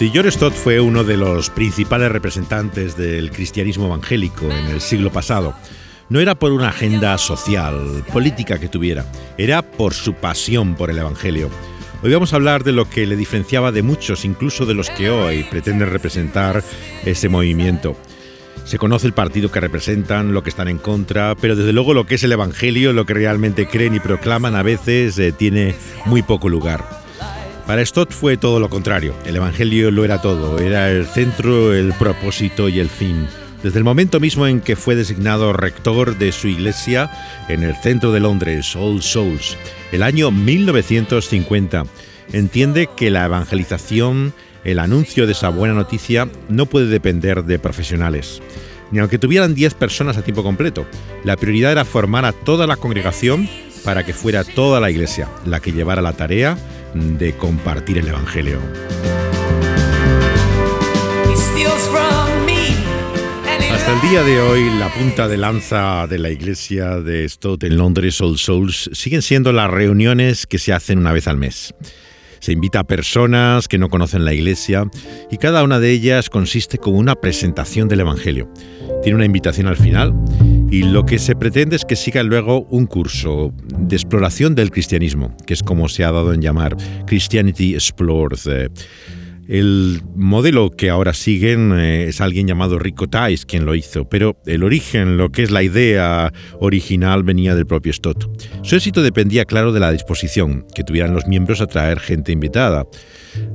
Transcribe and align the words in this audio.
Si 0.00 0.10
John 0.14 0.32
Stott 0.32 0.54
fue 0.54 0.80
uno 0.80 1.04
de 1.04 1.18
los 1.18 1.50
principales 1.50 2.10
representantes 2.10 2.96
del 2.96 3.30
cristianismo 3.30 3.84
evangélico 3.84 4.46
en 4.46 4.68
el 4.68 4.80
siglo 4.80 5.12
pasado, 5.12 5.52
no 6.08 6.20
era 6.20 6.34
por 6.34 6.52
una 6.52 6.70
agenda 6.70 7.18
social, 7.18 8.02
política 8.10 8.58
que 8.58 8.70
tuviera, 8.70 9.04
era 9.36 9.60
por 9.60 9.92
su 9.92 10.14
pasión 10.14 10.74
por 10.74 10.88
el 10.88 10.96
Evangelio. 10.96 11.50
Hoy 12.02 12.14
vamos 12.14 12.32
a 12.32 12.36
hablar 12.36 12.64
de 12.64 12.72
lo 12.72 12.88
que 12.88 13.06
le 13.06 13.14
diferenciaba 13.14 13.72
de 13.72 13.82
muchos, 13.82 14.24
incluso 14.24 14.64
de 14.64 14.72
los 14.72 14.88
que 14.88 15.10
hoy 15.10 15.44
pretenden 15.50 15.90
representar 15.90 16.64
ese 17.04 17.28
movimiento. 17.28 17.94
Se 18.64 18.78
conoce 18.78 19.06
el 19.06 19.12
partido 19.12 19.52
que 19.52 19.60
representan, 19.60 20.32
lo 20.32 20.42
que 20.42 20.48
están 20.48 20.68
en 20.68 20.78
contra, 20.78 21.34
pero 21.34 21.56
desde 21.56 21.74
luego 21.74 21.92
lo 21.92 22.06
que 22.06 22.14
es 22.14 22.24
el 22.24 22.32
Evangelio, 22.32 22.94
lo 22.94 23.04
que 23.04 23.12
realmente 23.12 23.66
creen 23.66 23.96
y 23.96 24.00
proclaman, 24.00 24.54
a 24.54 24.62
veces 24.62 25.18
eh, 25.18 25.32
tiene 25.32 25.74
muy 26.06 26.22
poco 26.22 26.48
lugar. 26.48 26.99
Para 27.70 27.86
Stott 27.86 28.10
fue 28.10 28.36
todo 28.36 28.58
lo 28.58 28.68
contrario. 28.68 29.14
El 29.24 29.36
Evangelio 29.36 29.92
lo 29.92 30.04
era 30.04 30.20
todo, 30.20 30.58
era 30.58 30.90
el 30.90 31.06
centro, 31.06 31.72
el 31.72 31.92
propósito 31.92 32.68
y 32.68 32.80
el 32.80 32.88
fin. 32.88 33.28
Desde 33.62 33.78
el 33.78 33.84
momento 33.84 34.18
mismo 34.18 34.48
en 34.48 34.60
que 34.60 34.74
fue 34.74 34.96
designado 34.96 35.52
rector 35.52 36.18
de 36.18 36.32
su 36.32 36.48
iglesia 36.48 37.08
en 37.48 37.62
el 37.62 37.76
centro 37.76 38.10
de 38.10 38.18
Londres, 38.18 38.74
All 38.74 39.00
Souls, 39.02 39.56
el 39.92 40.02
año 40.02 40.32
1950, 40.32 41.84
entiende 42.32 42.88
que 42.96 43.08
la 43.08 43.26
evangelización, 43.26 44.34
el 44.64 44.80
anuncio 44.80 45.26
de 45.26 45.32
esa 45.32 45.50
buena 45.50 45.74
noticia, 45.74 46.28
no 46.48 46.66
puede 46.66 46.86
depender 46.86 47.44
de 47.44 47.60
profesionales. 47.60 48.42
Ni 48.90 48.98
aunque 48.98 49.20
tuvieran 49.20 49.54
10 49.54 49.74
personas 49.74 50.16
a 50.16 50.22
tiempo 50.22 50.42
completo, 50.42 50.86
la 51.22 51.36
prioridad 51.36 51.70
era 51.70 51.84
formar 51.84 52.24
a 52.24 52.32
toda 52.32 52.66
la 52.66 52.74
congregación 52.74 53.48
para 53.84 54.04
que 54.04 54.12
fuera 54.12 54.42
toda 54.42 54.80
la 54.80 54.90
iglesia 54.90 55.28
la 55.46 55.60
que 55.60 55.70
llevara 55.70 56.02
la 56.02 56.14
tarea 56.14 56.58
de 56.94 57.32
compartir 57.36 57.98
el 57.98 58.08
Evangelio. 58.08 58.58
Hasta 63.72 63.94
el 63.94 64.10
día 64.10 64.22
de 64.22 64.40
hoy, 64.40 64.78
la 64.78 64.92
punta 64.92 65.26
de 65.26 65.36
lanza 65.36 66.06
de 66.06 66.18
la 66.18 66.30
iglesia 66.30 67.00
de 67.00 67.28
Stott 67.28 67.64
en 67.64 67.76
Londres, 67.76 68.20
All 68.20 68.36
Souls, 68.36 68.90
siguen 68.92 69.22
siendo 69.22 69.52
las 69.52 69.70
reuniones 69.70 70.46
que 70.46 70.58
se 70.58 70.72
hacen 70.72 70.98
una 70.98 71.12
vez 71.12 71.26
al 71.26 71.36
mes. 71.36 71.74
Se 72.40 72.52
invita 72.52 72.80
a 72.80 72.84
personas 72.84 73.68
que 73.68 73.78
no 73.78 73.88
conocen 73.88 74.24
la 74.24 74.32
iglesia 74.32 74.84
y 75.30 75.38
cada 75.38 75.62
una 75.62 75.80
de 75.80 75.90
ellas 75.90 76.30
consiste 76.30 76.78
como 76.78 76.98
una 76.98 77.14
presentación 77.14 77.88
del 77.88 78.00
Evangelio. 78.00 78.52
Tiene 79.02 79.16
una 79.16 79.26
invitación 79.26 79.66
al 79.66 79.76
final 79.76 80.14
y 80.70 80.84
lo 80.84 81.04
que 81.04 81.18
se 81.18 81.34
pretende 81.34 81.74
es 81.74 81.84
que 81.84 81.96
siga 81.96 82.22
luego 82.22 82.62
un 82.70 82.86
curso 82.86 83.52
de 83.76 83.96
exploración 83.96 84.54
del 84.54 84.70
cristianismo, 84.70 85.36
que 85.44 85.54
es 85.54 85.62
como 85.64 85.88
se 85.88 86.04
ha 86.04 86.12
dado 86.12 86.32
en 86.32 86.40
llamar 86.40 86.76
Christianity 87.06 87.74
Explored. 87.74 88.70
El 89.48 90.00
modelo 90.14 90.70
que 90.70 90.90
ahora 90.90 91.12
siguen 91.12 91.72
eh, 91.72 92.04
es 92.04 92.20
alguien 92.20 92.46
llamado 92.46 92.78
Rico 92.78 93.08
Tais 93.08 93.46
quien 93.46 93.66
lo 93.66 93.74
hizo, 93.74 94.08
pero 94.08 94.36
el 94.46 94.62
origen, 94.62 95.16
lo 95.16 95.30
que 95.30 95.42
es 95.42 95.50
la 95.50 95.64
idea 95.64 96.32
original, 96.60 97.24
venía 97.24 97.56
del 97.56 97.66
propio 97.66 97.92
Stott. 97.92 98.28
Su 98.62 98.76
éxito 98.76 99.02
dependía, 99.02 99.46
claro, 99.46 99.72
de 99.72 99.80
la 99.80 99.90
disposición 99.90 100.66
que 100.72 100.84
tuvieran 100.84 101.14
los 101.14 101.26
miembros 101.26 101.60
a 101.60 101.66
traer 101.66 101.98
gente 101.98 102.30
invitada, 102.30 102.86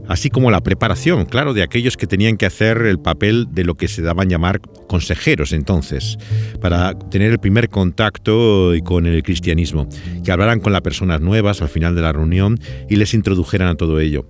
así 0.08 0.30
como 0.30 0.52
la 0.52 0.62
preparación, 0.62 1.26
claro, 1.26 1.54
de 1.54 1.64
aquellos 1.64 1.98
que 1.98 2.08
tenían 2.08 2.38
que 2.38 2.45
hacer 2.45 2.78
el 2.84 3.00
papel 3.00 3.48
de 3.52 3.64
lo 3.64 3.76
que 3.76 3.88
se 3.88 4.02
daban 4.02 4.30
llamar 4.30 4.62
consejeros 4.88 5.52
entonces, 5.54 6.18
para 6.62 6.98
tener 6.98 7.31
el 7.31 7.40
primer 7.40 7.70
contacto 7.70 8.72
con 8.84 9.06
el 9.06 9.24
cristianismo, 9.24 9.88
que 10.24 10.31
hablaran 10.31 10.59
con 10.59 10.74
las 10.74 10.81
personas 10.81 11.22
nuevas 11.22 11.62
al 11.62 11.69
final 11.69 11.96
de 11.96 12.02
la 12.02 12.14
reunión 12.14 12.59
y 12.90 12.96
les 12.96 13.14
introdujeran 13.14 13.68
a 13.68 13.75
todo 13.75 14.00
ello. 14.00 14.25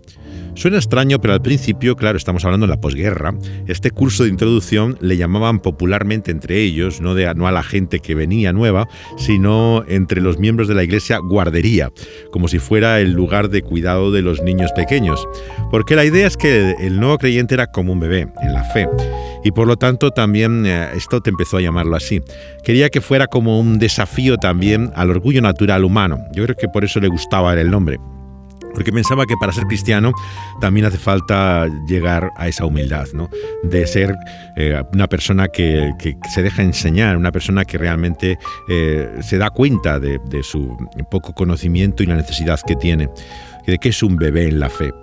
Suena 0.56 0.78
extraño, 0.78 1.20
pero 1.20 1.34
al 1.34 1.42
principio, 1.42 1.98
claro, 1.98 2.18
estamos 2.18 2.46
hablando 2.46 2.66
de 2.66 2.72
la 2.72 2.80
posguerra, 2.80 3.36
este 3.68 3.92
curso 3.92 4.24
de 4.24 4.30
introducción 4.30 4.98
le 5.02 5.18
llamaban 5.18 5.60
popularmente 5.60 6.32
entre 6.32 6.62
ellos, 6.62 7.02
no, 7.02 7.14
de, 7.14 7.32
no 7.36 7.46
a 7.46 7.52
la 7.52 7.62
gente 7.62 8.00
que 8.00 8.16
venía 8.16 8.54
nueva, 8.54 8.88
sino 9.18 9.84
entre 9.90 10.22
los 10.22 10.40
miembros 10.40 10.70
de 10.70 10.76
la 10.76 10.84
iglesia 10.84 11.18
guardería, 11.18 11.92
como 12.32 12.48
si 12.48 12.60
fuera 12.60 13.02
el 13.02 13.12
lugar 13.12 13.50
de 13.50 13.64
cuidado 13.64 14.12
de 14.12 14.22
los 14.22 14.42
niños 14.42 14.72
pequeños. 14.72 15.28
Porque 15.72 15.98
la 15.98 16.06
idea 16.06 16.26
es 16.26 16.38
que 16.38 16.74
el 16.80 17.02
nuevo 17.02 17.18
creyente 17.18 17.54
era 17.54 17.68
como 17.68 17.92
un 17.92 18.00
bebé 18.00 18.28
en 18.42 18.54
la 18.54 18.64
fe. 18.64 18.88
Y 19.44 19.52
por 19.52 19.68
lo 19.68 19.76
tanto 19.76 20.12
también 20.12 20.66
eh, 20.66 20.88
esto 20.96 21.22
te 21.22 21.32
empezó 21.32 21.58
a 21.58 21.62
llamarlo 21.62 21.98
así. 21.98 22.22
Quería 22.64 22.90
que 22.90 23.02
fuera 23.02 23.28
como 23.28 23.60
un 23.60 23.78
desafío 23.78 24.38
también 24.38 24.92
al 24.96 25.12
orgullo 25.12 25.42
natural 25.42 25.84
humano. 25.84 26.18
Yo 26.32 26.46
creo 26.46 26.56
que 26.56 26.70
por 26.70 26.86
eso 26.86 27.02
le 27.02 27.10
gustaba 27.10 27.54
el 27.54 27.70
nombre 27.70 28.00
porque 28.76 28.92
pensaba 28.92 29.26
que 29.26 29.36
para 29.40 29.52
ser 29.52 29.64
cristiano 29.64 30.12
también 30.62 30.86
hace 30.86 30.98
falta 30.98 31.68
llegar 31.88 32.32
a 32.36 32.48
esa 32.48 32.66
humildad, 32.66 33.08
¿no? 33.14 33.30
de 33.64 33.88
ser 33.88 34.16
eh, 34.56 34.84
una 34.94 35.08
persona 35.08 35.48
que, 35.48 35.94
se 36.34 36.44
deja 36.44 36.62
enseñar, 36.62 37.18
una 37.18 37.32
persona 37.32 37.66
que 37.66 37.78
realmente 37.78 38.38
eh, 38.70 39.10
se 39.22 39.38
da 39.38 39.50
cuenta 39.50 40.00
de, 40.00 40.20
de 40.30 40.44
su 40.44 40.78
poco 41.10 41.34
conocimiento 41.34 42.04
y 42.04 42.06
la 42.06 42.16
necesidad 42.16 42.60
que 42.68 42.76
tiene, 42.76 43.10
de 43.66 43.78
que 43.78 43.90
es 43.90 44.04
un 44.04 44.18
bebé 44.18 44.48
en 44.48 44.60
la 44.60 44.70
fe. 44.70 44.94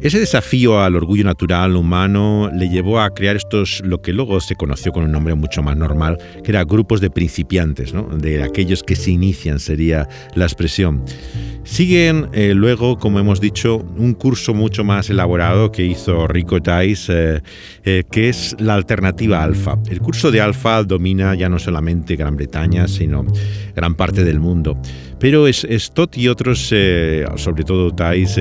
Ese 0.00 0.18
desafío 0.18 0.80
al 0.80 0.96
orgullo 0.96 1.24
natural 1.24 1.76
humano 1.76 2.50
le 2.52 2.68
llevó 2.68 3.00
a 3.00 3.10
crear 3.10 3.36
estos, 3.36 3.80
lo 3.84 4.02
que 4.02 4.12
luego 4.12 4.40
se 4.40 4.54
conoció 4.54 4.92
con 4.92 5.04
un 5.04 5.12
nombre 5.12 5.34
mucho 5.34 5.62
más 5.62 5.76
normal, 5.76 6.18
que 6.42 6.50
eran 6.50 6.66
grupos 6.66 7.00
de 7.00 7.10
principiantes, 7.10 7.94
¿no? 7.94 8.02
de 8.02 8.42
aquellos 8.42 8.82
que 8.82 8.96
se 8.96 9.12
inician, 9.12 9.58
sería 9.58 10.08
la 10.34 10.44
expresión. 10.44 11.04
Siguen 11.64 12.28
eh, 12.34 12.52
luego, 12.54 12.98
como 12.98 13.18
hemos 13.18 13.40
dicho, 13.40 13.78
un 13.96 14.12
curso 14.12 14.52
mucho 14.52 14.84
más 14.84 15.08
elaborado 15.08 15.72
que 15.72 15.84
hizo 15.84 16.28
Rico 16.28 16.60
Tais, 16.60 17.08
eh, 17.08 17.40
eh, 17.84 18.04
que 18.10 18.28
es 18.28 18.54
la 18.58 18.74
alternativa 18.74 19.42
alfa. 19.42 19.78
El 19.88 20.00
curso 20.00 20.30
de 20.30 20.42
alfa 20.42 20.82
domina 20.82 21.34
ya 21.34 21.48
no 21.48 21.58
solamente 21.58 22.16
Gran 22.16 22.36
Bretaña, 22.36 22.86
sino 22.86 23.24
gran 23.74 23.94
parte 23.94 24.24
del 24.24 24.40
mundo. 24.40 24.78
Pero 25.24 25.50
Stott 25.50 26.18
y 26.18 26.28
otros, 26.28 26.66
sobre 26.66 27.64
todo 27.64 27.90
Tais 27.94 28.38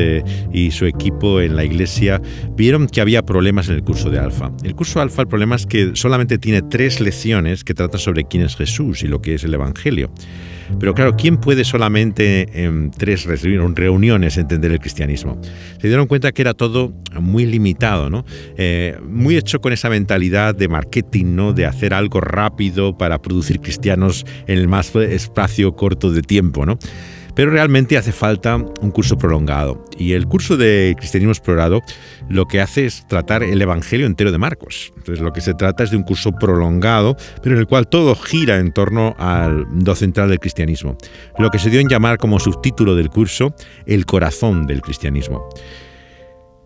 y 0.51 0.69
su 0.71 0.85
equipo 0.85 1.39
en 1.39 1.55
la 1.55 1.63
iglesia, 1.63 2.21
vieron 2.57 2.87
que 2.87 2.99
había 2.99 3.21
problemas 3.21 3.69
en 3.69 3.75
el 3.75 3.83
curso 3.85 4.09
de 4.09 4.19
alfa. 4.19 4.51
El 4.65 4.75
curso 4.75 4.99
alfa, 4.99 5.21
el 5.21 5.29
problema 5.29 5.55
es 5.55 5.65
que 5.65 5.91
solamente 5.93 6.37
tiene 6.37 6.61
tres 6.61 6.99
lecciones 6.99 7.63
que 7.63 7.73
tratan 7.73 8.01
sobre 8.01 8.25
quién 8.25 8.43
es 8.43 8.57
Jesús 8.57 9.01
y 9.01 9.07
lo 9.07 9.21
que 9.21 9.35
es 9.35 9.45
el 9.45 9.53
Evangelio. 9.53 10.11
Pero 10.79 10.93
claro, 10.93 11.15
¿quién 11.15 11.37
puede 11.37 11.63
solamente 11.63 12.65
en 12.65 12.91
tres 12.91 13.25
reuniones 13.25 14.37
entender 14.37 14.71
el 14.71 14.79
cristianismo? 14.79 15.39
Se 15.79 15.87
dieron 15.87 16.07
cuenta 16.07 16.31
que 16.31 16.41
era 16.41 16.53
todo 16.53 16.93
muy 17.19 17.45
limitado, 17.45 18.09
¿no? 18.09 18.25
Eh, 18.57 18.97
muy 19.07 19.37
hecho 19.37 19.61
con 19.61 19.73
esa 19.73 19.89
mentalidad 19.89 20.55
de 20.55 20.67
marketing, 20.67 21.35
¿no? 21.35 21.53
de 21.53 21.65
hacer 21.65 21.93
algo 21.93 22.21
rápido 22.21 22.97
para 22.97 23.21
producir 23.21 23.59
cristianos 23.59 24.25
en 24.47 24.57
el 24.57 24.67
más 24.67 24.95
espacio 24.95 25.75
corto 25.75 26.11
de 26.11 26.21
tiempo. 26.21 26.65
¿no? 26.65 26.77
Pero 27.35 27.51
realmente 27.51 27.97
hace 27.97 28.11
falta 28.11 28.55
un 28.55 28.91
curso 28.91 29.17
prolongado. 29.17 29.83
Y 29.97 30.13
el 30.13 30.27
curso 30.27 30.57
de 30.57 30.95
Cristianismo 30.97 31.31
Explorado 31.31 31.81
lo 32.29 32.45
que 32.45 32.61
hace 32.61 32.85
es 32.85 33.07
tratar 33.07 33.43
el 33.43 33.61
Evangelio 33.61 34.05
entero 34.05 34.31
de 34.31 34.37
Marcos. 34.37 34.93
Entonces 34.97 35.23
lo 35.23 35.33
que 35.33 35.41
se 35.41 35.53
trata 35.53 35.83
es 35.83 35.91
de 35.91 35.97
un 35.97 36.03
curso 36.03 36.31
prolongado, 36.31 37.15
pero 37.41 37.55
en 37.55 37.61
el 37.61 37.67
cual 37.67 37.87
todo 37.87 38.15
gira 38.15 38.57
en 38.57 38.71
torno 38.71 39.15
al 39.17 39.65
do 39.71 39.95
central 39.95 40.29
del 40.29 40.39
cristianismo. 40.39 40.97
Lo 41.39 41.49
que 41.49 41.59
se 41.59 41.69
dio 41.69 41.79
en 41.79 41.89
llamar 41.89 42.17
como 42.17 42.39
subtítulo 42.39 42.95
del 42.95 43.09
curso 43.09 43.55
el 43.85 44.05
corazón 44.05 44.67
del 44.67 44.81
cristianismo. 44.81 45.47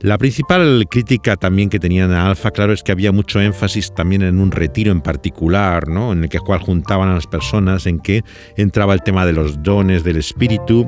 La 0.01 0.19
principal 0.19 0.85
crítica 0.89 1.37
también 1.37 1.69
que 1.69 1.79
tenían 1.79 2.11
a 2.11 2.27
Alfa, 2.27 2.51
claro, 2.51 2.71
es 2.71 2.83
que 2.83 2.91
había 2.91 3.11
mucho 3.11 3.41
énfasis 3.41 3.93
también 3.95 4.21
en 4.21 4.39
un 4.39 4.51
retiro 4.51 4.91
en 4.91 5.01
particular, 5.01 5.87
¿no? 5.87 6.13
en 6.13 6.23
el 6.23 6.29
que 6.29 6.39
cual 6.39 6.59
juntaban 6.59 7.09
a 7.09 7.15
las 7.15 7.25
personas, 7.25 7.87
en 7.87 7.99
que 7.99 8.21
entraba 8.57 8.93
el 8.93 9.01
tema 9.01 9.25
de 9.25 9.33
los 9.33 9.63
dones 9.63 10.03
del 10.03 10.17
espíritu, 10.17 10.87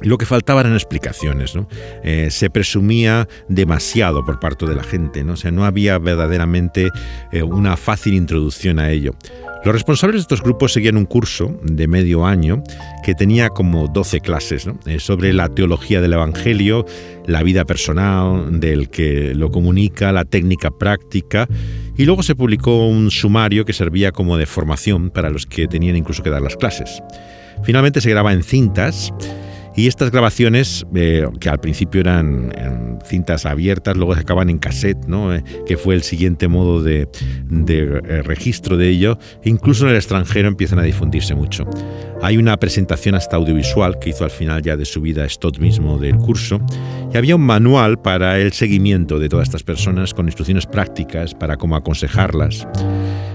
lo 0.00 0.18
que 0.18 0.26
faltaba 0.26 0.62
eran 0.62 0.72
explicaciones, 0.72 1.54
¿no? 1.54 1.68
Eh, 2.02 2.28
se 2.30 2.50
presumía 2.50 3.28
demasiado 3.48 4.24
por 4.24 4.40
parte 4.40 4.66
de 4.66 4.74
la 4.74 4.82
gente, 4.82 5.22
¿no? 5.22 5.34
O 5.34 5.36
sea, 5.36 5.50
no 5.50 5.64
había 5.64 5.98
verdaderamente 5.98 6.88
eh, 7.30 7.42
una 7.42 7.76
fácil 7.76 8.14
introducción 8.14 8.78
a 8.78 8.90
ello. 8.90 9.14
Los 9.64 9.72
responsables 9.72 10.16
de 10.16 10.22
estos 10.22 10.42
grupos 10.42 10.72
seguían 10.72 10.96
un 10.96 11.04
curso 11.04 11.56
de 11.62 11.86
medio 11.86 12.26
año 12.26 12.64
que 13.04 13.14
tenía 13.14 13.48
como 13.48 13.86
12 13.86 14.18
clases 14.18 14.66
eh, 14.86 14.98
sobre 14.98 15.32
la 15.32 15.48
teología 15.48 16.00
del 16.00 16.14
Evangelio, 16.14 16.84
la 17.26 17.44
vida 17.44 17.64
personal 17.64 18.58
del 18.58 18.90
que 18.90 19.36
lo 19.36 19.52
comunica, 19.52 20.10
la 20.10 20.24
técnica 20.24 20.72
práctica 20.72 21.48
y 21.96 22.04
luego 22.06 22.24
se 22.24 22.34
publicó 22.34 22.88
un 22.88 23.12
sumario 23.12 23.64
que 23.64 23.72
servía 23.72 24.10
como 24.10 24.36
de 24.36 24.46
formación 24.46 25.10
para 25.10 25.30
los 25.30 25.46
que 25.46 25.68
tenían 25.68 25.94
incluso 25.94 26.24
que 26.24 26.30
dar 26.30 26.42
las 26.42 26.56
clases. 26.56 27.00
Finalmente 27.62 28.00
se 28.00 28.10
graba 28.10 28.32
en 28.32 28.42
cintas 28.42 29.12
y 29.76 29.86
estas 29.86 30.10
grabaciones, 30.10 30.86
eh, 30.94 31.26
que 31.40 31.48
al 31.48 31.60
principio 31.60 32.00
eran 32.00 32.52
cintas 33.04 33.46
abiertas, 33.46 33.96
luego 33.96 34.14
se 34.14 34.20
acaban 34.20 34.50
en 34.50 34.58
cassette, 34.58 35.06
¿no? 35.06 35.34
Eh, 35.34 35.42
que 35.66 35.76
fue 35.76 35.94
el 35.94 36.02
siguiente 36.02 36.48
modo 36.48 36.82
de, 36.82 37.08
eh, 37.68 38.22
registro 38.22 38.76
de 38.76 38.88
ello, 38.88 39.18
incluso 39.44 39.84
en 39.84 39.90
el 39.90 39.96
extranjero 39.96 40.48
empiezan 40.48 40.78
a 40.78 40.82
difundirse 40.82 41.34
mucho. 41.34 41.64
Hay 42.22 42.36
una 42.36 42.56
presentación 42.58 43.14
hasta 43.14 43.36
audiovisual 43.36 43.98
que 43.98 44.10
hizo 44.10 44.24
al 44.24 44.30
final 44.30 44.62
ya 44.62 44.76
de 44.76 44.84
su 44.84 45.00
vida 45.00 45.28
Stott 45.28 45.58
mismo 45.58 45.98
del 45.98 46.16
curso 46.16 46.60
y 47.12 47.16
había 47.16 47.34
un 47.34 47.42
manual 47.42 48.00
para 48.00 48.38
el 48.38 48.52
seguimiento 48.52 49.18
de 49.18 49.28
todas 49.28 49.48
estas 49.48 49.64
personas 49.64 50.14
con 50.14 50.26
instrucciones 50.26 50.66
prácticas 50.66 51.34
para 51.34 51.56
cómo 51.56 51.76
aconsejarlas. 51.76 52.66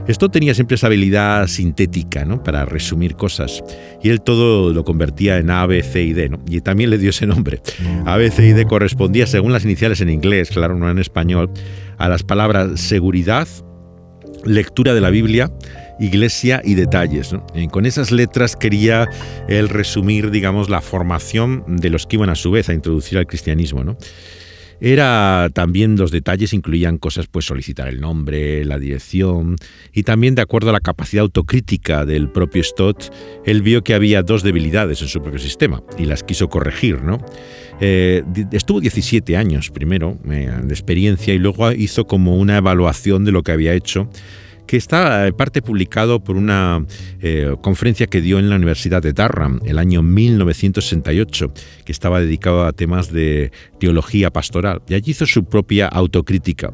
Esto 0.08 0.30
tenía 0.30 0.54
siempre 0.54 0.76
esa 0.76 0.88
habilidad 0.88 1.48
sintética 1.48 2.24
¿no? 2.24 2.42
para 2.42 2.66
resumir 2.66 3.16
cosas 3.16 3.64
y 4.02 4.10
él 4.10 4.22
todo 4.22 4.74
lo 4.74 4.86
convertía 4.86 5.38
en 5.38 5.50
A, 5.52 5.66
B, 5.66 5.84
C 5.84 6.04
y 6.04 6.14
D 6.14 6.30
¿no? 6.30 6.40
y 6.48 6.62
también 6.62 6.90
le 6.90 6.98
dio 6.98 7.10
ese 7.10 7.28
nombre. 7.28 7.62
A, 8.06 8.16
B, 8.16 8.32
C 8.32 8.48
y 8.48 8.54
D 8.54 8.66
correspondía 8.66 9.28
según 9.28 9.52
las 9.52 9.66
iniciales 9.66 10.00
en 10.02 10.10
inglés, 10.10 10.50
claro, 10.50 10.76
no 10.76 10.90
en 10.90 11.00
español, 11.00 11.52
a 11.98 12.08
las 12.08 12.24
palabras 12.24 12.80
seguridad, 12.80 13.48
lectura 14.46 14.94
de 14.94 15.02
la 15.02 15.10
Biblia, 15.10 15.52
iglesia 16.00 16.62
y 16.64 16.76
detalles. 16.76 17.36
Con 17.72 17.86
esas 17.86 18.12
letras 18.12 18.56
quería 18.56 19.10
él 19.48 19.68
resumir, 19.68 20.32
digamos, 20.32 20.70
la 20.70 20.82
formación 20.82 21.64
de 21.68 21.90
los 21.90 22.06
que 22.06 22.16
iban 22.16 22.30
a 22.30 22.36
su 22.36 22.52
vez 22.52 22.70
a 22.70 22.74
introducir 22.74 23.18
al 23.18 23.28
cristianismo. 23.28 23.84
¿no? 23.84 23.98
Era 24.80 25.50
también 25.54 25.98
los 25.98 26.12
detalles 26.12 26.54
incluían 26.54 26.98
cosas, 26.98 27.28
pues 27.28 27.46
solicitar 27.46 27.88
el 27.88 28.00
nombre, 28.00 28.64
la 28.64 28.78
dirección 28.78 29.56
y 29.92 30.04
también 30.04 30.36
de 30.36 30.44
acuerdo 30.44 30.70
a 30.70 30.74
la 30.74 30.80
capacidad 30.80 31.24
autocrítica 31.24 32.06
del 32.06 32.30
propio 32.30 32.64
Stott, 32.64 33.12
él 33.46 33.64
vio 33.64 33.84
que 33.84 33.96
había 33.96 34.22
dos 34.22 34.44
debilidades 34.44 35.02
en 35.02 35.08
su 35.08 35.22
propio 35.22 35.40
sistema 35.40 35.82
y 35.98 36.06
las 36.06 36.24
quiso 36.24 36.48
corregir, 36.48 37.02
¿no? 37.02 37.18
Eh, 37.80 38.24
estuvo 38.52 38.80
17 38.80 39.36
años 39.38 39.70
primero 39.72 40.18
eh, 40.30 40.52
de 40.64 40.74
experiencia 40.74 41.34
y 41.34 41.40
luego 41.40 41.72
hizo 41.72 42.06
como 42.06 42.38
una 42.38 42.58
evaluación 42.58 43.26
de 43.26 43.32
lo 43.32 43.44
que 43.44 43.52
había 43.52 43.74
hecho 43.74 44.10
que 44.68 44.78
está 44.78 45.24
en 45.24 45.30
eh, 45.30 45.34
parte 45.34 45.62
publicado 45.62 46.24
por 46.24 46.36
una 46.36 46.86
eh, 47.22 47.56
conferencia 47.62 48.08
que 48.08 48.22
dio 48.22 48.38
en 48.38 48.50
la 48.50 48.58
Universidad 48.58 49.02
de 49.02 49.14
Durham 49.14 49.60
el 49.66 49.80
año 49.80 50.04
1968, 50.04 51.54
que 51.86 51.92
estaba 51.92 52.20
dedicado 52.20 52.66
a 52.66 52.74
temas 52.74 53.12
de 53.12 53.52
teología 53.80 54.32
pastoral, 54.32 54.82
y 54.88 54.94
allí 54.94 55.12
hizo 55.12 55.26
su 55.26 55.46
propia 55.46 55.88
autocrítica. 55.88 56.74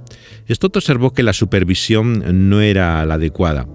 Stott 0.50 0.76
observó 0.78 1.14
que 1.14 1.24
la 1.24 1.34
supervisión 1.34 2.50
no 2.50 2.62
era 2.62 3.06
la 3.06 3.14
adecuada 3.14 3.68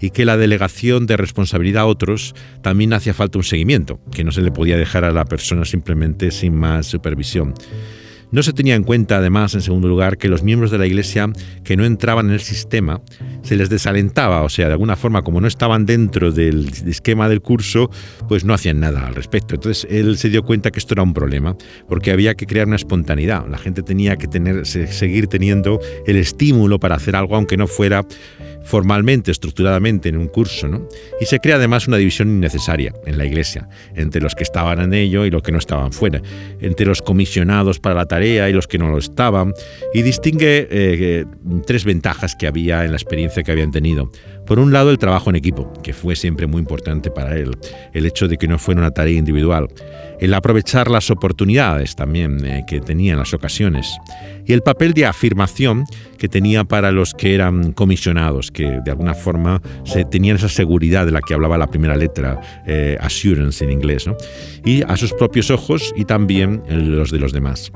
y 0.00 0.10
que 0.10 0.24
la 0.24 0.36
delegación 0.36 1.06
de 1.06 1.16
responsabilidad 1.16 1.82
a 1.82 1.86
otros 1.86 2.34
también 2.62 2.92
hacía 2.92 3.14
falta 3.14 3.38
un 3.38 3.44
seguimiento, 3.44 4.00
que 4.12 4.24
no 4.24 4.32
se 4.32 4.42
le 4.42 4.50
podía 4.50 4.76
dejar 4.76 5.04
a 5.04 5.12
la 5.12 5.26
persona 5.26 5.64
simplemente 5.64 6.30
sin 6.30 6.54
más 6.54 6.86
supervisión. 6.86 7.54
No 8.32 8.42
se 8.44 8.52
tenía 8.52 8.76
en 8.76 8.84
cuenta, 8.84 9.16
además, 9.16 9.54
en 9.54 9.62
segundo 9.62 9.88
lugar, 9.88 10.16
que 10.16 10.28
los 10.28 10.42
miembros 10.42 10.70
de 10.70 10.78
la 10.78 10.86
Iglesia 10.86 11.28
que 11.64 11.76
no 11.76 11.84
entraban 11.84 12.26
en 12.26 12.32
el 12.32 12.40
sistema 12.40 13.00
se 13.42 13.56
les 13.56 13.68
desalentaba, 13.70 14.42
o 14.42 14.48
sea, 14.48 14.66
de 14.66 14.72
alguna 14.72 14.94
forma, 14.94 15.22
como 15.22 15.40
no 15.40 15.48
estaban 15.48 15.84
dentro 15.84 16.30
del 16.30 16.68
esquema 16.86 17.28
del 17.28 17.40
curso, 17.40 17.90
pues 18.28 18.44
no 18.44 18.54
hacían 18.54 18.78
nada 18.78 19.06
al 19.06 19.14
respecto. 19.14 19.56
Entonces 19.56 19.86
él 19.90 20.16
se 20.16 20.28
dio 20.28 20.44
cuenta 20.44 20.70
que 20.70 20.78
esto 20.78 20.94
era 20.94 21.02
un 21.02 21.12
problema, 21.12 21.56
porque 21.88 22.12
había 22.12 22.34
que 22.34 22.46
crear 22.46 22.66
una 22.68 22.76
espontaneidad. 22.76 23.48
La 23.48 23.58
gente 23.58 23.82
tenía 23.82 24.16
que 24.16 24.28
tener, 24.28 24.64
seguir 24.66 25.26
teniendo 25.26 25.80
el 26.06 26.16
estímulo 26.16 26.78
para 26.78 26.96
hacer 26.96 27.16
algo, 27.16 27.34
aunque 27.34 27.56
no 27.56 27.66
fuera 27.66 28.06
formalmente, 28.62 29.30
estructuradamente 29.30 30.08
en 30.08 30.16
un 30.16 30.28
curso, 30.28 30.68
¿no? 30.68 30.86
Y 31.20 31.26
se 31.26 31.38
crea 31.38 31.56
además 31.56 31.88
una 31.88 31.96
división 31.96 32.28
innecesaria 32.28 32.92
en 33.06 33.18
la 33.18 33.24
iglesia, 33.24 33.68
entre 33.94 34.20
los 34.20 34.34
que 34.34 34.44
estaban 34.44 34.80
en 34.80 34.94
ello 34.94 35.24
y 35.24 35.30
los 35.30 35.42
que 35.42 35.52
no 35.52 35.58
estaban 35.58 35.92
fuera, 35.92 36.22
entre 36.60 36.86
los 36.86 37.02
comisionados 37.02 37.80
para 37.80 37.94
la 37.94 38.06
tarea 38.06 38.48
y 38.48 38.52
los 38.52 38.66
que 38.66 38.78
no 38.78 38.90
lo 38.90 38.98
estaban, 38.98 39.52
y 39.94 40.02
distingue 40.02 40.68
eh, 40.70 41.24
tres 41.66 41.84
ventajas 41.84 42.36
que 42.36 42.46
había 42.46 42.84
en 42.84 42.90
la 42.92 42.96
experiencia 42.96 43.42
que 43.42 43.52
habían 43.52 43.70
tenido. 43.70 44.10
Por 44.50 44.58
un 44.58 44.72
lado, 44.72 44.90
el 44.90 44.98
trabajo 44.98 45.30
en 45.30 45.36
equipo, 45.36 45.72
que 45.80 45.92
fue 45.92 46.16
siempre 46.16 46.48
muy 46.48 46.58
importante 46.58 47.08
para 47.12 47.36
él, 47.36 47.56
el 47.92 48.04
hecho 48.04 48.26
de 48.26 48.36
que 48.36 48.48
no 48.48 48.58
fuera 48.58 48.80
una 48.80 48.90
tarea 48.90 49.16
individual, 49.16 49.68
el 50.18 50.34
aprovechar 50.34 50.90
las 50.90 51.08
oportunidades 51.12 51.94
también 51.94 52.44
eh, 52.44 52.64
que 52.66 52.80
tenía 52.80 53.12
en 53.12 53.20
las 53.20 53.32
ocasiones, 53.32 53.96
y 54.44 54.52
el 54.52 54.62
papel 54.62 54.92
de 54.92 55.06
afirmación 55.06 55.84
que 56.18 56.26
tenía 56.26 56.64
para 56.64 56.90
los 56.90 57.14
que 57.14 57.36
eran 57.36 57.70
comisionados, 57.74 58.50
que 58.50 58.80
de 58.84 58.90
alguna 58.90 59.14
forma 59.14 59.62
se 59.84 60.04
tenían 60.04 60.34
esa 60.34 60.48
seguridad 60.48 61.06
de 61.06 61.12
la 61.12 61.20
que 61.20 61.32
hablaba 61.32 61.56
la 61.56 61.70
primera 61.70 61.94
letra, 61.94 62.40
eh, 62.66 62.98
assurance 63.00 63.64
en 63.64 63.70
inglés, 63.70 64.06
y 64.64 64.82
a 64.82 64.96
sus 64.96 65.12
propios 65.12 65.52
ojos 65.52 65.94
y 65.94 66.06
también 66.06 66.60
los 66.68 67.12
de 67.12 67.20
los 67.20 67.32
demás. 67.32 67.70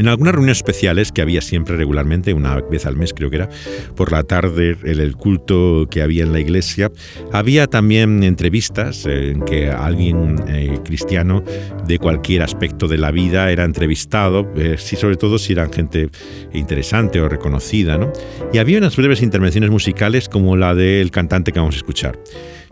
En 0.00 0.08
algunas 0.08 0.32
reuniones 0.32 0.56
especiales 0.56 1.12
que 1.12 1.20
había 1.20 1.42
siempre 1.42 1.76
regularmente, 1.76 2.32
una 2.32 2.58
vez 2.58 2.86
al 2.86 2.96
mes 2.96 3.12
creo 3.12 3.28
que 3.28 3.36
era, 3.36 3.50
por 3.96 4.12
la 4.12 4.22
tarde, 4.22 4.78
en 4.82 4.98
el 4.98 5.14
culto 5.14 5.88
que 5.90 6.00
había 6.00 6.22
en 6.22 6.32
la 6.32 6.40
iglesia, 6.40 6.90
había 7.32 7.66
también 7.66 8.22
entrevistas 8.22 9.04
en 9.04 9.42
que 9.42 9.68
alguien 9.68 10.36
eh, 10.48 10.78
cristiano 10.86 11.44
de 11.86 11.98
cualquier 11.98 12.40
aspecto 12.40 12.88
de 12.88 12.96
la 12.96 13.10
vida 13.10 13.52
era 13.52 13.64
entrevistado, 13.64 14.50
eh, 14.56 14.78
sobre 14.78 15.16
todo 15.16 15.36
si 15.36 15.52
eran 15.52 15.70
gente 15.70 16.08
interesante 16.54 17.20
o 17.20 17.28
reconocida, 17.28 17.98
¿no? 17.98 18.10
Y 18.54 18.56
había 18.56 18.78
unas 18.78 18.96
breves 18.96 19.20
intervenciones 19.20 19.68
musicales 19.68 20.30
como 20.30 20.56
la 20.56 20.74
del 20.74 21.10
cantante 21.10 21.52
que 21.52 21.58
vamos 21.58 21.74
a 21.74 21.78
escuchar. 21.78 22.18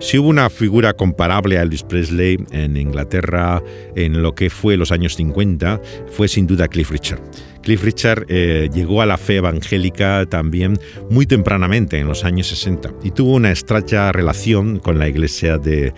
Si 0.00 0.16
hubo 0.16 0.28
una 0.28 0.48
figura 0.48 0.92
comparable 0.92 1.58
a 1.58 1.62
Elvis 1.62 1.82
Presley 1.82 2.38
en 2.52 2.76
Inglaterra 2.76 3.60
en 3.96 4.22
lo 4.22 4.32
que 4.32 4.48
fue 4.48 4.76
los 4.76 4.92
años 4.92 5.16
50, 5.16 5.80
fue 6.12 6.28
sin 6.28 6.46
duda 6.46 6.68
Cliff 6.68 6.92
Richard. 6.92 7.20
Cliff 7.62 7.82
Richard 7.82 8.26
eh, 8.28 8.68
llegó 8.72 9.02
a 9.02 9.06
la 9.06 9.18
fe 9.18 9.36
evangélica 9.36 10.26
también 10.26 10.78
muy 11.10 11.26
tempranamente, 11.26 11.98
en 11.98 12.06
los 12.06 12.24
años 12.24 12.48
60, 12.48 12.92
y 13.02 13.10
tuvo 13.10 13.34
una 13.34 13.50
estrecha 13.50 14.12
relación 14.12 14.78
con 14.78 14.98
la 14.98 15.08
iglesia 15.08 15.58
de, 15.58 15.92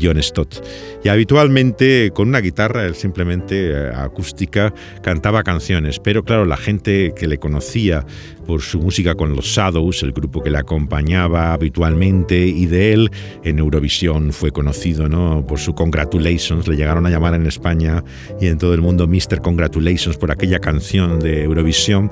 John 0.00 0.22
Stott. 0.22 0.62
Y 1.04 1.08
habitualmente 1.08 2.10
con 2.12 2.28
una 2.28 2.40
guitarra, 2.40 2.84
él 2.84 2.94
simplemente 2.94 3.70
eh, 3.70 3.90
acústica, 3.94 4.74
cantaba 5.02 5.42
canciones, 5.42 5.98
pero 5.98 6.24
claro, 6.24 6.44
la 6.44 6.56
gente 6.56 7.12
que 7.16 7.26
le 7.26 7.38
conocía 7.38 8.04
por 8.46 8.62
su 8.62 8.80
música 8.80 9.14
con 9.14 9.34
los 9.34 9.44
Shadows, 9.44 10.02
el 10.02 10.12
grupo 10.12 10.42
que 10.42 10.50
le 10.50 10.58
acompañaba 10.58 11.52
habitualmente, 11.52 12.46
y 12.46 12.66
de 12.66 12.92
él 12.92 13.10
en 13.42 13.58
Eurovisión 13.58 14.32
fue 14.32 14.52
conocido 14.52 15.08
¿no? 15.08 15.44
por 15.46 15.58
su 15.58 15.74
Congratulations, 15.74 16.68
le 16.68 16.76
llegaron 16.76 17.06
a 17.06 17.10
llamar 17.10 17.34
en 17.34 17.46
España 17.46 18.04
y 18.40 18.46
en 18.46 18.58
todo 18.58 18.74
el 18.74 18.80
mundo 18.80 19.08
Mr. 19.08 19.40
Congratulations 19.42 20.16
por 20.16 20.30
aquella 20.30 20.60
canción 20.60 21.15
de 21.18 21.44
Eurovisión, 21.44 22.10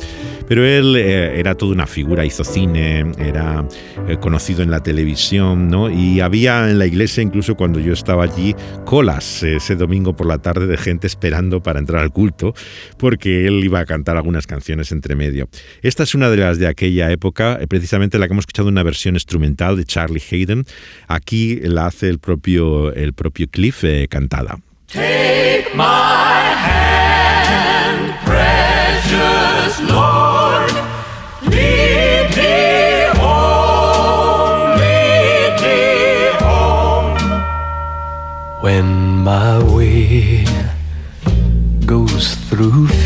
pero 0.48 0.64
él 0.64 0.96
eh, 0.96 1.38
era 1.38 1.54
toda 1.54 1.72
una 1.72 1.86
figura, 1.86 2.24
hizo 2.24 2.44
cine, 2.44 3.12
era 3.18 3.66
eh, 4.08 4.16
conocido 4.18 4.62
en 4.62 4.70
la 4.70 4.82
televisión, 4.82 5.68
¿no? 5.68 5.90
y 5.90 6.20
había 6.20 6.70
en 6.70 6.78
la 6.78 6.86
iglesia, 6.86 7.22
incluso 7.22 7.54
cuando 7.54 7.80
yo 7.80 7.92
estaba 7.92 8.24
allí, 8.24 8.54
colas 8.84 9.42
ese 9.42 9.76
domingo 9.76 10.16
por 10.16 10.26
la 10.26 10.38
tarde 10.38 10.66
de 10.66 10.76
gente 10.76 11.06
esperando 11.06 11.62
para 11.62 11.78
entrar 11.78 12.02
al 12.02 12.10
culto, 12.10 12.54
porque 12.98 13.46
él 13.46 13.64
iba 13.64 13.80
a 13.80 13.86
cantar 13.86 14.16
algunas 14.16 14.46
canciones 14.46 14.92
entre 14.92 15.14
medio. 15.14 15.48
Esta 15.82 16.02
es 16.02 16.14
una 16.14 16.30
de 16.30 16.36
las 16.36 16.58
de 16.58 16.66
aquella 16.66 17.10
época, 17.10 17.58
eh, 17.60 17.66
precisamente 17.66 18.18
la 18.18 18.26
que 18.26 18.32
hemos 18.32 18.42
escuchado 18.42 18.68
una 18.68 18.82
versión 18.82 19.14
instrumental 19.14 19.76
de 19.76 19.84
Charlie 19.84 20.22
Hayden. 20.30 20.64
Aquí 21.08 21.60
la 21.62 21.86
hace 21.86 22.08
el 22.08 22.18
propio, 22.18 22.92
el 22.92 23.12
propio 23.12 23.48
Cliff 23.48 23.84
eh, 23.84 24.06
cantada. 24.08 24.58
Take 24.88 25.74
my 25.74 26.23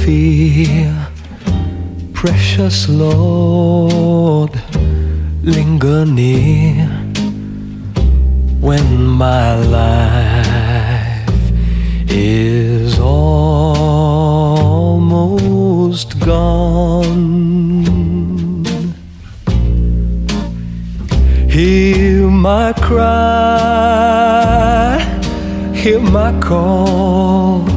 fear. 0.08 0.96
precious 2.14 2.88
Lord, 2.88 4.52
linger 5.42 6.06
near 6.06 6.88
when 8.58 8.86
my 9.04 9.54
life 9.78 11.28
is 12.08 12.98
almost 12.98 13.28
gone. 16.20 17.44
Hear 21.50 22.30
my 22.30 22.72
cry, 22.86 23.38
hear 25.74 26.00
my 26.00 26.32
call, 26.40 27.67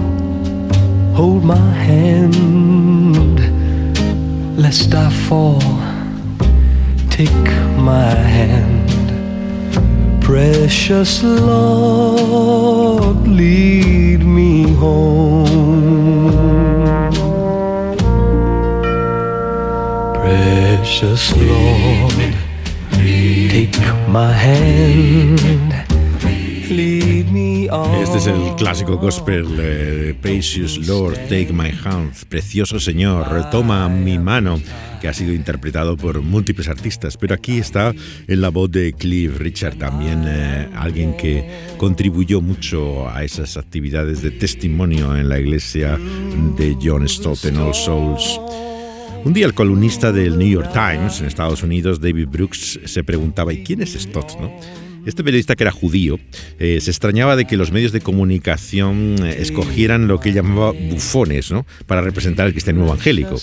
hand 1.92 3.38
lest 4.58 4.94
I 4.94 5.10
fall, 5.28 5.62
take 7.10 7.48
my 7.92 8.14
hand. 8.38 9.08
Precious 10.24 11.24
Lord, 11.24 13.18
lead 13.28 14.22
me 14.38 14.52
home. 14.84 16.32
Precious 20.22 21.24
Lord, 21.36 22.20
take 23.54 23.80
my 24.18 24.32
hand 24.32 25.71
Este 26.72 28.18
es 28.18 28.28
el 28.28 28.56
clásico 28.56 28.96
gospel, 28.96 29.46
eh, 29.60 30.16
Precious 30.22 30.88
Lord, 30.88 31.16
Take 31.28 31.52
My 31.52 31.70
Hand, 31.84 32.14
Precioso 32.30 32.80
Señor, 32.80 33.30
retoma 33.30 33.90
mi 33.90 34.18
mano, 34.18 34.58
que 35.02 35.10
ha 35.10 35.14
sido 35.14 35.34
interpretado 35.34 35.98
por 35.98 36.22
múltiples 36.22 36.70
artistas, 36.70 37.18
pero 37.18 37.36
aquí 37.36 37.58
está 37.58 37.94
en 38.26 38.40
la 38.40 38.48
voz 38.48 38.72
de 38.72 38.94
Cliff 38.94 39.38
Richard, 39.38 39.76
también 39.76 40.24
eh, 40.26 40.70
alguien 40.74 41.18
que 41.18 41.46
contribuyó 41.76 42.40
mucho 42.40 43.10
a 43.10 43.26
esas 43.26 43.58
actividades 43.58 44.22
de 44.22 44.32
testimonio 44.32 45.18
en 45.18 45.28
la 45.28 45.40
iglesia 45.40 46.00
de 46.58 46.78
John 46.82 47.06
Stott 47.10 47.44
en 47.44 47.58
All 47.58 47.74
Souls. 47.74 48.40
Un 49.26 49.34
día 49.34 49.46
el 49.46 49.54
columnista 49.54 50.14
del 50.14 50.38
New 50.38 50.48
York 50.48 50.72
Times 50.72 51.20
en 51.20 51.26
Estados 51.26 51.64
Unidos, 51.64 52.00
David 52.00 52.30
Brooks, 52.30 52.80
se 52.86 53.04
preguntaba, 53.04 53.52
¿y 53.52 53.62
quién 53.62 53.82
es 53.82 53.92
Stott? 53.92 54.38
Este 55.06 55.24
periodista, 55.24 55.56
que 55.56 55.64
era 55.64 55.72
judío, 55.72 56.20
eh, 56.60 56.80
se 56.80 56.92
extrañaba 56.92 57.36
de 57.36 57.46
que 57.46 57.58
los 57.58 57.72
medios 57.72 57.92
de 57.92 58.02
comunicación 58.02 59.16
eh, 59.26 59.38
escogieran 59.40 60.08
lo 60.08 60.20
que 60.20 60.30
él 60.30 60.36
llamaba 60.36 60.72
bufones 60.72 61.52
¿no? 61.52 61.66
para 61.88 62.02
representar 62.02 62.46
el 62.46 62.54
cristianismo 62.54 62.88
evangélico. 62.88 63.36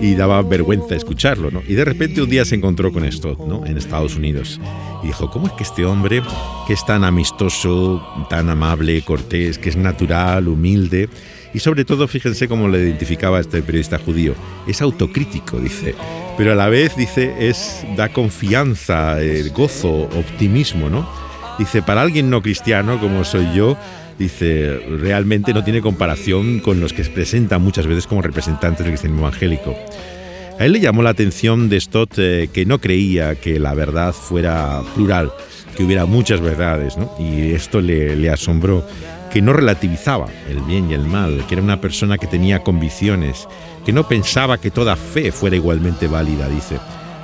Y 0.00 0.14
daba 0.14 0.40
vergüenza 0.42 0.94
escucharlo. 0.94 1.50
¿no? 1.50 1.62
Y 1.68 1.74
de 1.74 1.84
repente 1.84 2.22
un 2.22 2.30
día 2.30 2.44
se 2.44 2.54
encontró 2.54 2.92
con 2.92 3.04
esto 3.04 3.36
¿no? 3.46 3.66
en 3.66 3.76
Estados 3.76 4.16
Unidos. 4.16 4.60
Y 5.02 5.08
dijo, 5.08 5.30
¿cómo 5.30 5.46
es 5.46 5.52
que 5.52 5.64
este 5.64 5.84
hombre, 5.84 6.22
que 6.66 6.72
es 6.72 6.84
tan 6.86 7.04
amistoso, 7.04 8.02
tan 8.30 8.48
amable, 8.48 9.02
cortés, 9.02 9.58
que 9.58 9.68
es 9.68 9.76
natural, 9.76 10.48
humilde, 10.48 11.10
y 11.54 11.60
sobre 11.60 11.84
todo, 11.84 12.08
fíjense 12.08 12.48
cómo 12.48 12.66
le 12.66 12.80
identificaba 12.80 13.38
este 13.38 13.62
periodista 13.62 13.96
judío. 13.98 14.34
Es 14.66 14.82
autocrítico, 14.82 15.60
dice. 15.60 15.94
Pero 16.36 16.50
a 16.50 16.56
la 16.56 16.68
vez, 16.68 16.96
dice, 16.96 17.32
es 17.38 17.86
da 17.96 18.08
confianza, 18.08 19.16
gozo, 19.54 20.08
optimismo, 20.18 20.90
¿no? 20.90 21.08
Dice, 21.56 21.80
para 21.80 22.02
alguien 22.02 22.28
no 22.28 22.42
cristiano 22.42 22.98
como 22.98 23.22
soy 23.22 23.46
yo, 23.54 23.76
dice, 24.18 24.80
realmente 25.00 25.54
no 25.54 25.62
tiene 25.62 25.80
comparación 25.80 26.58
con 26.58 26.80
los 26.80 26.92
que 26.92 27.04
se 27.04 27.10
presentan 27.10 27.62
muchas 27.62 27.86
veces 27.86 28.08
como 28.08 28.20
representantes 28.20 28.80
del 28.80 28.94
cristianismo 28.94 29.28
evangélico. 29.28 29.76
A 30.58 30.64
él 30.64 30.72
le 30.72 30.80
llamó 30.80 31.04
la 31.04 31.10
atención 31.10 31.68
de 31.68 31.80
Stott 31.80 32.14
eh, 32.16 32.48
que 32.52 32.66
no 32.66 32.80
creía 32.80 33.36
que 33.36 33.60
la 33.60 33.74
verdad 33.74 34.12
fuera 34.12 34.82
plural, 34.96 35.32
que 35.76 35.84
hubiera 35.84 36.04
muchas 36.04 36.40
verdades, 36.40 36.96
¿no? 36.96 37.14
Y 37.20 37.52
esto 37.52 37.80
le 37.80 38.28
asombró 38.28 38.84
que 39.34 39.42
no 39.42 39.52
relativizaba 39.52 40.28
el 40.48 40.60
bien 40.60 40.88
y 40.88 40.94
el 40.94 41.06
mal, 41.06 41.44
que 41.48 41.56
era 41.56 41.62
una 41.62 41.80
persona 41.80 42.18
que 42.18 42.28
tenía 42.28 42.62
convicciones, 42.62 43.48
que 43.84 43.92
no 43.92 44.06
pensaba 44.06 44.58
que 44.58 44.70
toda 44.70 44.94
fe 44.94 45.32
fuera 45.32 45.56
igualmente 45.56 46.06
válida, 46.06 46.48
dice, 46.48 46.78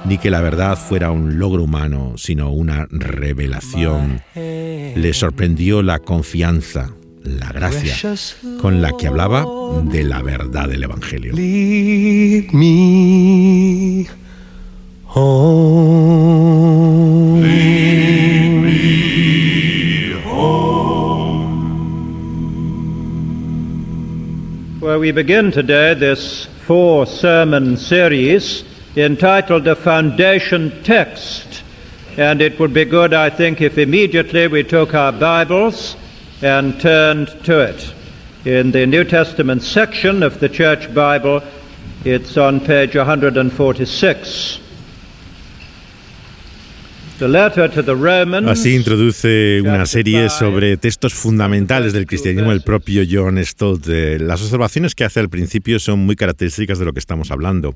ni 0.05 0.19
que 0.19 0.29
la 0.29 0.41
verdad 0.41 0.77
fuera 0.77 1.13
un 1.13 1.39
logro 1.39 1.63
humano, 1.63 2.15
sino 2.17 2.51
una 2.51 2.89
revelación. 2.91 4.23
Le 4.35 5.13
sorprendió 5.15 5.83
la 5.83 6.01
confianza, 6.01 6.91
la 7.23 7.53
gracia 7.53 7.95
con 8.61 8.83
la 8.83 8.91
que 8.99 9.07
hablaba 9.07 9.47
de 9.85 10.03
la 10.03 10.21
verdad 10.21 10.69
del 10.69 10.83
Evangelio. 10.83 11.33
where 15.13 16.70
we 25.01 25.13
begin 25.13 25.51
today 25.51 25.95
this 25.95 26.45
four 26.67 27.07
sermon 27.07 27.75
series 27.75 28.65
entitled 28.95 29.65
The 29.65 29.75
Foundation 29.75 30.83
Text. 30.83 31.63
And 32.19 32.43
it 32.43 32.61
would 32.61 32.75
be 32.75 32.85
good, 32.85 33.15
I 33.15 33.31
think, 33.31 33.63
if 33.63 33.79
immediately 33.79 34.47
we 34.47 34.63
took 34.63 34.93
our 34.93 35.11
Bibles 35.11 35.97
and 36.43 36.79
turned 36.79 37.29
to 37.45 37.61
it. 37.61 37.95
In 38.45 38.73
the 38.73 38.85
New 38.85 39.05
Testament 39.05 39.63
section 39.63 40.23
of 40.23 40.39
the 40.39 40.51
Church 40.51 40.93
Bible, 40.95 41.43
it's 42.05 42.37
on 42.37 42.61
page 42.61 42.95
146. 42.95 44.60
Así 48.49 48.75
introduce 48.75 49.61
una 49.63 49.85
serie 49.85 50.29
sobre 50.31 50.77
textos 50.77 51.13
fundamentales 51.13 51.93
del 51.93 52.07
cristianismo 52.07 52.53
el 52.53 52.63
propio 52.63 53.03
John 53.11 53.39
Stott. 53.45 53.87
Las 53.87 54.41
observaciones 54.43 54.95
que 54.95 55.05
hace 55.05 55.21
al 55.21 55.29
principio 55.29 55.79
son 55.79 56.01
muy 56.01 56.17
características 56.17 56.79
de 56.79 56.85
lo 56.85 56.93
que 56.93 56.99
estamos 56.99 57.31
hablando. 57.31 57.75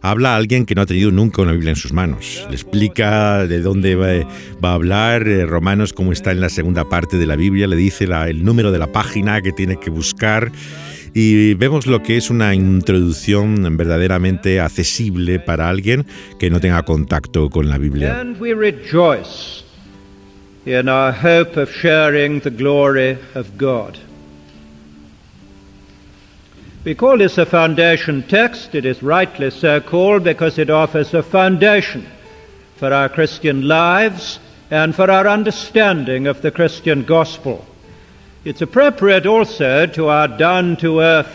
Habla 0.00 0.32
a 0.32 0.36
alguien 0.36 0.64
que 0.66 0.74
no 0.74 0.82
ha 0.82 0.86
tenido 0.86 1.10
nunca 1.10 1.42
una 1.42 1.52
Biblia 1.52 1.70
en 1.70 1.76
sus 1.76 1.92
manos. 1.92 2.46
Le 2.48 2.54
explica 2.54 3.46
de 3.46 3.60
dónde 3.60 3.94
va, 3.96 4.70
a 4.70 4.74
hablar, 4.74 5.28
eh, 5.28 5.44
Romanos, 5.44 5.92
cómo 5.92 6.12
está 6.12 6.32
en 6.32 6.40
la 6.40 6.48
segunda 6.48 6.88
parte 6.88 7.18
de 7.18 7.26
la 7.26 7.36
Biblia, 7.36 7.66
le 7.66 7.76
dice 7.76 8.04
el 8.04 8.44
número 8.44 8.72
de 8.72 8.78
la 8.78 8.92
página 8.92 9.42
que 9.42 9.52
tiene 9.52 9.78
que 9.78 9.90
buscar 9.90 10.50
y 11.18 11.54
vemos 11.54 11.86
lo 11.86 12.02
que 12.02 12.18
es 12.18 12.28
una 12.28 12.54
introducción 12.54 13.74
verdaderamente 13.74 14.60
accesible 14.60 15.40
para 15.40 15.70
alguien 15.70 16.04
que 16.38 16.50
no 16.50 16.60
tenga 16.60 16.82
contacto 16.82 17.48
con 17.48 17.70
la 17.70 17.78
Biblia. 17.78 18.20
And 18.20 18.38
we 18.38 18.52
rejoice 18.52 19.64
in 20.66 20.90
our 20.90 21.14
hope 21.14 21.58
of 21.58 21.70
sharing 21.70 22.40
the 22.40 22.50
glory 22.50 23.16
of 23.34 23.56
God. 23.56 23.96
We 26.84 26.94
call 26.94 27.16
this 27.16 27.38
a 27.38 27.46
foundation 27.46 28.22
text. 28.28 28.74
It 28.74 28.84
is 28.84 29.02
rightly 29.02 29.50
so 29.50 29.80
called 29.80 30.22
because 30.22 30.58
it 30.58 30.68
offers 30.68 31.14
a 31.14 31.22
foundation 31.22 32.06
for 32.76 32.92
our 32.92 33.08
Christian 33.08 33.66
lives 33.66 34.38
and 34.70 34.94
for 34.94 35.10
our 35.10 35.26
understanding 35.26 36.26
of 36.26 36.42
the 36.42 36.50
Christian 36.50 37.04
gospel. 37.04 37.64
It's 38.46 38.62
appropriate 38.62 39.26
also 39.26 39.88
to 39.88 40.08
our 40.08 40.28
down 40.28 40.76
to 40.76 41.00
earth 41.00 41.26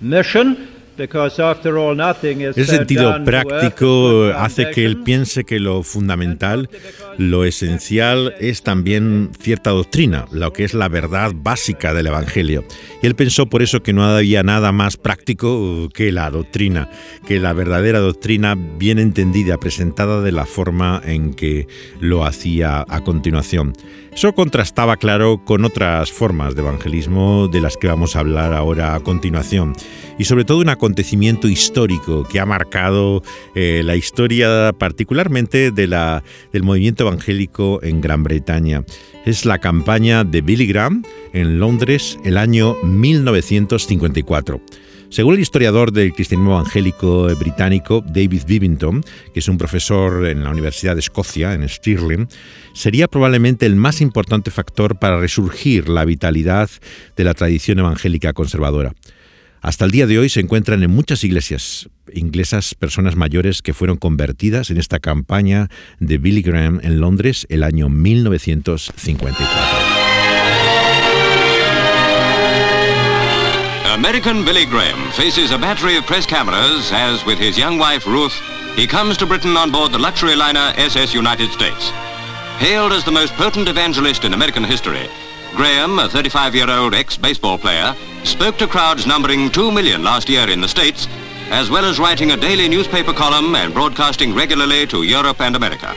mission 0.00 0.56
El 0.96 2.66
sentido 2.66 3.24
práctico 3.24 4.30
hace 4.36 4.70
que 4.70 4.84
él 4.84 5.02
piense 5.02 5.44
que 5.44 5.58
lo 5.58 5.82
fundamental, 5.82 6.70
lo 7.18 7.44
esencial 7.44 8.34
es 8.38 8.62
también 8.62 9.30
cierta 9.40 9.70
doctrina, 9.70 10.26
lo 10.30 10.52
que 10.52 10.62
es 10.62 10.72
la 10.72 10.88
verdad 10.88 11.32
básica 11.34 11.94
del 11.94 12.06
Evangelio. 12.06 12.64
Y 13.02 13.06
él 13.06 13.16
pensó 13.16 13.46
por 13.46 13.62
eso 13.62 13.82
que 13.82 13.92
no 13.92 14.04
había 14.04 14.44
nada 14.44 14.70
más 14.70 14.96
práctico 14.96 15.88
que 15.92 16.12
la 16.12 16.30
doctrina, 16.30 16.88
que 17.26 17.40
la 17.40 17.52
verdadera 17.52 17.98
doctrina 17.98 18.54
bien 18.54 19.00
entendida, 19.00 19.58
presentada 19.58 20.20
de 20.20 20.32
la 20.32 20.46
forma 20.46 21.02
en 21.04 21.34
que 21.34 21.66
lo 21.98 22.24
hacía 22.24 22.84
a 22.88 23.00
continuación. 23.02 23.72
Eso 24.14 24.32
contrastaba, 24.32 24.96
claro, 24.96 25.44
con 25.44 25.64
otras 25.64 26.12
formas 26.12 26.54
de 26.54 26.62
evangelismo 26.62 27.48
de 27.48 27.60
las 27.60 27.76
que 27.76 27.88
vamos 27.88 28.14
a 28.14 28.20
hablar 28.20 28.52
ahora 28.52 28.94
a 28.94 29.00
continuación. 29.00 29.72
Y 30.18 30.24
sobre 30.24 30.44
todo 30.44 30.58
un 30.58 30.68
acontecimiento 30.68 31.48
histórico 31.48 32.22
que 32.22 32.38
ha 32.38 32.46
marcado 32.46 33.22
eh, 33.56 33.82
la 33.84 33.96
historia 33.96 34.72
particularmente 34.78 35.72
de 35.72 35.88
la, 35.88 36.22
del 36.52 36.62
movimiento 36.62 37.08
evangélico 37.08 37.82
en 37.82 38.00
Gran 38.00 38.22
Bretaña. 38.22 38.84
Es 39.26 39.44
la 39.44 39.58
campaña 39.58 40.22
de 40.22 40.42
Billy 40.42 40.68
Graham 40.68 41.02
en 41.32 41.58
Londres 41.58 42.16
el 42.24 42.38
año 42.38 42.76
1954. 42.84 44.60
Según 45.14 45.34
el 45.34 45.40
historiador 45.42 45.92
del 45.92 46.12
cristianismo 46.12 46.54
evangélico 46.54 47.32
británico 47.36 48.04
David 48.04 48.42
Bivington, 48.48 49.04
que 49.32 49.38
es 49.38 49.46
un 49.46 49.58
profesor 49.58 50.26
en 50.26 50.42
la 50.42 50.50
Universidad 50.50 50.94
de 50.96 51.00
Escocia, 51.02 51.54
en 51.54 51.68
Stirling, 51.68 52.26
sería 52.72 53.06
probablemente 53.06 53.64
el 53.64 53.76
más 53.76 54.00
importante 54.00 54.50
factor 54.50 54.98
para 54.98 55.20
resurgir 55.20 55.88
la 55.88 56.04
vitalidad 56.04 56.68
de 57.16 57.22
la 57.22 57.32
tradición 57.32 57.78
evangélica 57.78 58.32
conservadora. 58.32 58.92
Hasta 59.60 59.84
el 59.84 59.92
día 59.92 60.08
de 60.08 60.18
hoy 60.18 60.28
se 60.28 60.40
encuentran 60.40 60.82
en 60.82 60.90
muchas 60.90 61.22
iglesias 61.22 61.88
inglesas 62.12 62.74
personas 62.74 63.14
mayores 63.14 63.62
que 63.62 63.72
fueron 63.72 63.98
convertidas 63.98 64.72
en 64.72 64.78
esta 64.78 64.98
campaña 64.98 65.68
de 66.00 66.18
Billy 66.18 66.42
Graham 66.42 66.80
en 66.82 66.98
Londres 66.98 67.46
el 67.50 67.62
año 67.62 67.88
1954. 67.88 69.83
American 73.94 74.44
Billy 74.44 74.66
Graham 74.66 75.12
faces 75.12 75.52
a 75.52 75.56
battery 75.56 75.96
of 75.96 76.04
press 76.04 76.26
cameras 76.26 76.90
as, 76.90 77.24
with 77.24 77.38
his 77.38 77.56
young 77.56 77.78
wife 77.78 78.08
Ruth, 78.08 78.34
he 78.74 78.88
comes 78.88 79.16
to 79.16 79.24
Britain 79.24 79.56
on 79.56 79.70
board 79.70 79.92
the 79.92 79.98
luxury 80.00 80.34
liner 80.34 80.72
SS 80.76 81.14
United 81.14 81.52
States. 81.52 81.90
Hailed 82.58 82.92
as 82.92 83.04
the 83.04 83.12
most 83.12 83.32
potent 83.34 83.68
evangelist 83.68 84.24
in 84.24 84.34
American 84.34 84.64
history, 84.64 85.08
Graham, 85.54 86.00
a 86.00 86.08
35-year-old 86.08 86.92
ex-baseball 86.92 87.56
player, 87.56 87.94
spoke 88.24 88.58
to 88.58 88.66
crowds 88.66 89.06
numbering 89.06 89.48
2 89.48 89.70
million 89.70 90.02
last 90.02 90.28
year 90.28 90.50
in 90.50 90.60
the 90.60 90.68
States, 90.68 91.06
as 91.50 91.70
well 91.70 91.84
as 91.84 92.00
writing 92.00 92.32
a 92.32 92.36
daily 92.36 92.68
newspaper 92.68 93.12
column 93.12 93.54
and 93.54 93.72
broadcasting 93.72 94.34
regularly 94.34 94.88
to 94.88 95.04
Europe 95.04 95.40
and 95.40 95.54
America. 95.54 95.94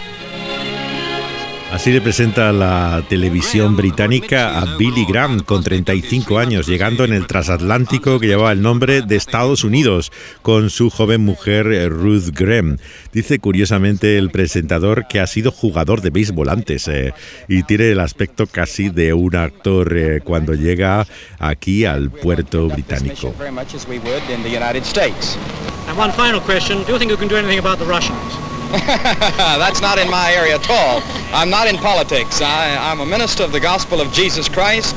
Así 1.72 1.92
le 1.92 2.00
presenta 2.00 2.54
la 2.54 3.04
televisión 3.10 3.76
británica 3.76 4.58
a 4.58 4.78
Billy 4.78 5.06
Graham 5.06 5.42
con 5.42 5.64
35 5.64 6.40
años, 6.40 6.66
llegando 6.66 7.04
en 7.04 7.12
el 7.12 7.28
transatlántico 7.28 8.20
que 8.20 8.28
llevaba 8.28 8.54
el 8.54 8.62
nombre 8.62 9.02
de 9.02 9.18
Estados 9.18 9.66
Unidos 9.66 10.12
con 10.42 10.70
su 10.70 10.90
joven 10.90 11.22
mujer 11.26 11.68
eh, 11.68 11.90
Ruth 11.90 12.30
Graham. 12.32 12.78
Dice 13.12 13.40
curiosamente 13.40 14.18
el 14.18 14.32
presentador 14.32 15.08
que 15.10 15.20
ha 15.20 15.28
sido 15.28 15.52
jugador 15.52 16.00
de 16.00 16.10
béisbol 16.10 16.50
antes 16.50 16.88
eh, 16.88 17.14
y 17.50 17.64
tiene 17.64 17.92
el 17.92 18.00
aspecto 18.00 18.48
casi 18.48 18.88
de 18.88 19.14
un 19.14 19.36
actor 19.36 19.96
eh, 19.96 20.22
cuando 20.24 20.54
llega 20.54 21.06
aquí 21.38 21.84
al 21.84 22.12
puerto 22.12 22.70
británico. 22.70 23.36
That's 29.38 29.82
not 29.82 29.98
in 29.98 30.10
my 30.12 30.34
area 30.34 30.56
at 30.56 30.70
all. 30.70 31.02
I'm 31.34 31.50
not 31.50 31.68
in 31.68 31.78
politics. 31.78 32.42
I, 32.42 32.76
I'm 32.78 33.00
a 33.00 33.06
minister 33.06 33.44
of 33.44 33.54
the 33.54 33.62
gospel 33.62 34.02
of 34.02 34.12
Jesus 34.12 34.50
Christ, 34.50 34.94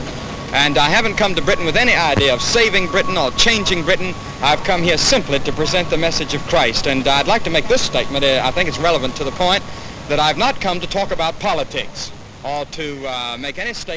and 0.53 0.77
I 0.77 0.89
haven't 0.89 1.15
come 1.15 1.37
to 1.37 1.43
Britain 1.43 1.65
with 1.65 1.77
any 1.77 1.95
idea 1.95 2.35
of 2.35 2.43
saving 2.43 2.89
Britain 2.89 3.17
or 3.17 3.31
changing 3.33 3.85
Britain. 3.85 4.13
I've 4.43 4.65
come 4.65 4.83
here 4.83 4.99
simply 4.99 5.39
to 5.41 5.53
present 5.53 5.89
the 5.89 5.97
message 5.97 6.35
of 6.35 6.41
Christ, 6.49 6.89
and 6.89 7.07
I'd 7.07 7.29
like 7.29 7.45
to 7.45 7.51
make 7.51 7.69
this 7.69 7.81
statement. 7.81 8.25
I 8.25 8.51
think 8.51 8.69
it's 8.69 8.79
relevant 8.79 9.15
to 9.17 9.25
the 9.25 9.33
point 9.33 9.63
that 10.09 10.19
I've 10.19 10.39
not 10.39 10.61
come 10.61 10.81
to 10.81 10.89
talk 10.89 11.13
about 11.13 11.39
politics. 11.39 12.11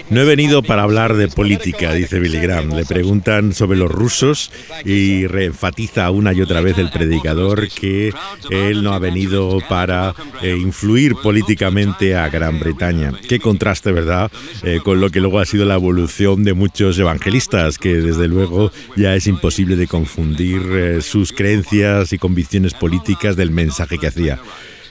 No 0.09 0.21
he 0.21 0.25
venido 0.25 0.63
para 0.63 0.83
hablar 0.83 1.15
de 1.15 1.27
política, 1.27 1.93
dice 1.93 2.19
Billy 2.19 2.39
Graham. 2.39 2.75
Le 2.75 2.85
preguntan 2.85 3.53
sobre 3.53 3.77
los 3.77 3.89
rusos 3.89 4.51
y 4.83 5.27
reenfatiza 5.27 6.11
una 6.11 6.33
y 6.33 6.41
otra 6.41 6.61
vez 6.61 6.77
el 6.77 6.89
predicador 6.89 7.69
que 7.69 8.13
él 8.49 8.83
no 8.83 8.93
ha 8.93 8.99
venido 8.99 9.59
para 9.69 10.13
eh, 10.41 10.55
influir 10.57 11.15
políticamente 11.15 12.15
a 12.15 12.29
Gran 12.29 12.59
Bretaña. 12.59 13.13
Qué 13.27 13.39
contraste, 13.39 13.91
¿verdad?, 13.91 14.31
eh, 14.63 14.79
con 14.83 14.99
lo 14.99 15.09
que 15.09 15.21
luego 15.21 15.39
ha 15.39 15.45
sido 15.45 15.65
la 15.65 15.75
evolución 15.75 16.43
de 16.43 16.53
muchos 16.53 16.99
evangelistas, 16.99 17.77
que 17.77 17.95
desde 17.95 18.27
luego 18.27 18.71
ya 18.95 19.15
es 19.15 19.27
imposible 19.27 19.75
de 19.75 19.87
confundir 19.87 20.61
eh, 20.71 21.01
sus 21.01 21.31
creencias 21.31 22.11
y 22.13 22.17
convicciones 22.17 22.73
políticas 22.73 23.35
del 23.35 23.51
mensaje 23.51 23.97
que 23.97 24.07
hacía. 24.07 24.39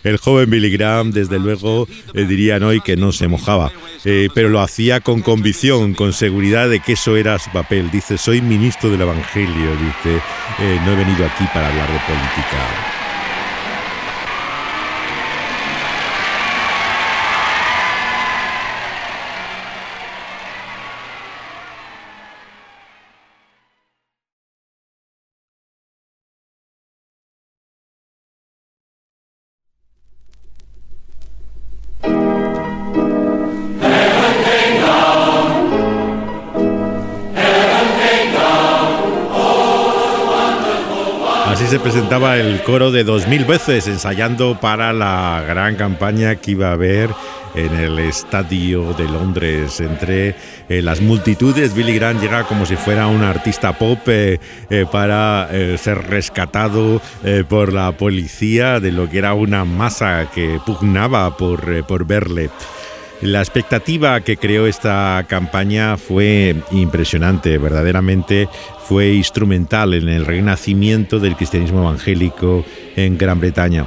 El 0.04 0.18
joven 0.18 0.50
Billy 0.50 0.71
Graham, 0.71 1.12
desde 1.12 1.38
luego, 1.38 1.87
eh, 2.14 2.25
dirían 2.25 2.62
hoy 2.62 2.80
que 2.80 2.97
no 2.97 3.12
se 3.12 3.28
mojaba, 3.28 3.73
eh, 4.04 4.28
pero 4.35 4.49
lo 4.49 4.61
hacía 4.61 5.00
con 5.00 5.23
convicción, 5.23 5.94
con 5.94 6.12
seguridad 6.12 6.68
de 6.68 6.80
que 6.80 6.92
eso 6.92 7.16
era 7.16 7.38
su 7.38 7.50
papel. 7.50 7.90
Dice, 7.90 8.18
soy 8.18 8.40
ministro 8.40 8.90
del 8.90 9.02
Evangelio, 9.02 9.71
dice, 9.73 10.16
eh, 10.61 10.80
no 10.85 10.92
he 10.92 10.97
venido 10.97 11.25
aquí 11.25 11.44
para 11.52 11.68
hablar 11.68 11.88
de 11.88 11.99
política. 12.00 13.01
Se 41.73 41.81
presentaba 41.81 42.37
el 42.37 42.62
coro 42.64 42.91
de 42.91 43.02
2000 43.02 43.47
veces 43.47 43.87
ensayando 43.87 44.61
para 44.61 44.93
la 44.93 45.43
gran 45.49 45.75
campaña 45.76 46.35
que 46.35 46.50
iba 46.50 46.69
a 46.69 46.73
haber 46.73 47.09
en 47.55 47.75
el 47.75 47.99
estadio 47.99 48.93
de 48.93 49.05
Londres. 49.05 49.81
Entre 49.81 50.35
eh, 50.69 50.83
las 50.83 51.00
multitudes, 51.00 51.75
Billy 51.75 51.95
Graham 51.95 52.21
llega 52.21 52.45
como 52.45 52.67
si 52.67 52.76
fuera 52.76 53.07
un 53.07 53.23
artista 53.23 53.73
pop 53.73 54.00
eh, 54.09 54.38
eh, 54.69 54.85
para 54.93 55.49
ser 55.79 55.97
rescatado 56.09 57.00
por 57.49 57.73
la 57.73 57.93
policía 57.93 58.79
de 58.79 58.93
lo 58.93 59.09
que 59.09 59.17
era 59.17 59.33
una 59.33 59.64
masa 59.64 60.29
que 60.31 60.61
pugnaba 60.66 61.38
por, 61.38 61.87
por 61.87 62.05
verle. 62.05 62.51
La 63.22 63.38
expectativa 63.38 64.20
que 64.22 64.37
creó 64.37 64.66
esta 64.66 65.24
campaña 65.28 65.96
fue 65.96 66.56
impresionante, 66.72 67.56
verdaderamente 67.56 68.48
fue 68.80 69.12
instrumental 69.12 69.94
en 69.94 70.08
el 70.08 70.26
renacimiento 70.26 71.20
del 71.20 71.37
cristianismo 71.37 71.82
evangélico 71.82 72.64
en 72.96 73.16
Gran 73.16 73.38
Bretaña. 73.38 73.87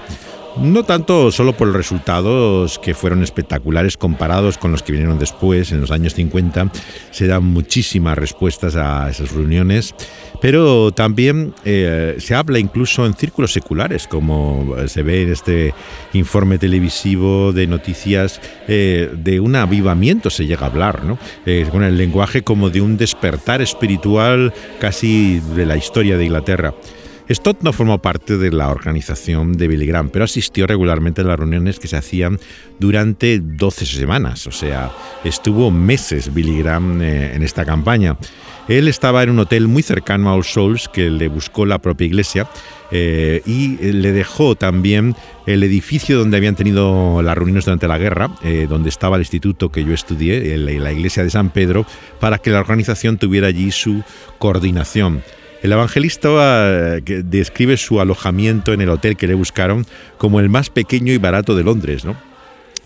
No 0.57 0.83
tanto 0.83 1.31
solo 1.31 1.51
por 1.53 1.67
los 1.67 1.75
resultados 1.75 2.79
que 2.79 2.93
fueron 2.93 3.23
espectaculares 3.23 3.97
comparados 3.97 4.57
con 4.57 4.71
los 4.71 4.83
que 4.83 4.93
vinieron 4.93 5.19
después, 5.19 5.73
en 5.73 5.81
los 5.81 5.91
años 5.91 6.13
50, 6.13 6.71
se 7.11 7.27
dan 7.27 7.43
muchísimas 7.43 8.17
respuestas 8.17 8.77
a 8.77 9.09
esas 9.09 9.33
reuniones, 9.33 9.93
pero 10.41 10.91
también 10.91 11.53
eh, 11.65 12.15
se 12.19 12.35
habla 12.35 12.59
incluso 12.59 13.05
en 13.05 13.15
círculos 13.15 13.51
seculares, 13.51 14.07
como 14.07 14.75
se 14.87 15.03
ve 15.03 15.23
en 15.23 15.33
este 15.33 15.73
informe 16.13 16.57
televisivo 16.57 17.51
de 17.51 17.67
noticias, 17.67 18.39
eh, 18.69 19.11
de 19.13 19.41
un 19.41 19.57
avivamiento 19.57 20.29
se 20.29 20.45
llega 20.45 20.67
a 20.67 20.69
hablar, 20.69 21.03
¿no? 21.03 21.17
Eh, 21.45 21.67
con 21.69 21.83
el 21.83 21.97
lenguaje 21.97 22.43
como 22.43 22.69
de 22.69 22.79
un 22.79 22.95
despertar 22.95 23.61
espiritual 23.61 24.53
casi 24.79 25.41
de 25.53 25.65
la 25.65 25.75
historia 25.75 26.17
de 26.17 26.25
Inglaterra. 26.25 26.73
Stott 27.29 27.63
no 27.63 27.73
formó 27.73 27.99
parte 28.01 28.37
de 28.37 28.51
la 28.51 28.69
organización 28.69 29.53
de 29.53 29.67
Billy 29.67 29.87
Graham, 29.87 30.09
pero 30.09 30.25
asistió 30.25 30.67
regularmente 30.67 31.21
a 31.21 31.23
las 31.23 31.39
reuniones 31.39 31.79
que 31.79 31.87
se 31.87 31.97
hacían 31.97 32.39
durante 32.79 33.39
12 33.39 33.85
semanas, 33.85 34.45
o 34.45 34.51
sea, 34.51 34.91
estuvo 35.23 35.71
meses 35.71 36.33
Billy 36.33 36.59
Graham 36.59 37.01
eh, 37.01 37.33
en 37.33 37.41
esta 37.41 37.65
campaña. 37.65 38.17
Él 38.67 38.87
estaba 38.87 39.23
en 39.23 39.29
un 39.29 39.39
hotel 39.39 39.67
muy 39.67 39.83
cercano 39.83 40.29
a 40.29 40.35
All 40.35 40.43
Souls 40.43 40.89
que 40.89 41.09
le 41.09 41.27
buscó 41.27 41.65
la 41.65 41.79
propia 41.79 42.05
iglesia 42.05 42.47
eh, 42.91 43.41
y 43.45 43.77
le 43.77 44.11
dejó 44.11 44.55
también 44.55 45.15
el 45.45 45.63
edificio 45.63 46.17
donde 46.17 46.37
habían 46.37 46.55
tenido 46.55 47.21
las 47.21 47.35
reuniones 47.35 47.65
durante 47.65 47.87
la 47.87 47.99
guerra, 47.99 48.31
eh, 48.43 48.65
donde 48.67 48.89
estaba 48.89 49.17
el 49.17 49.21
instituto 49.21 49.71
que 49.71 49.83
yo 49.83 49.93
estudié, 49.93 50.57
la 50.57 50.91
iglesia 50.91 51.23
de 51.23 51.29
San 51.29 51.49
Pedro, 51.51 51.85
para 52.19 52.39
que 52.39 52.49
la 52.49 52.59
organización 52.59 53.17
tuviera 53.17 53.47
allí 53.47 53.71
su 53.71 54.03
coordinación. 54.39 55.21
El 55.65 55.71
evangelista 55.71 56.29
eh, 56.29 57.23
describe 57.25 57.75
su 57.77 57.99
alojamiento 57.99 58.71
en 58.71 58.81
el 58.81 58.89
hotel 58.89 59.17
que 59.17 59.25
le 59.25 59.33
buscaron 59.33 59.87
como 60.19 60.39
el 60.39 60.47
más 60.47 60.69
pequeño 60.69 61.11
y 61.11 61.17
barato 61.17 61.55
de 61.55 61.63
Londres, 61.63 62.05
¿no? 62.05 62.15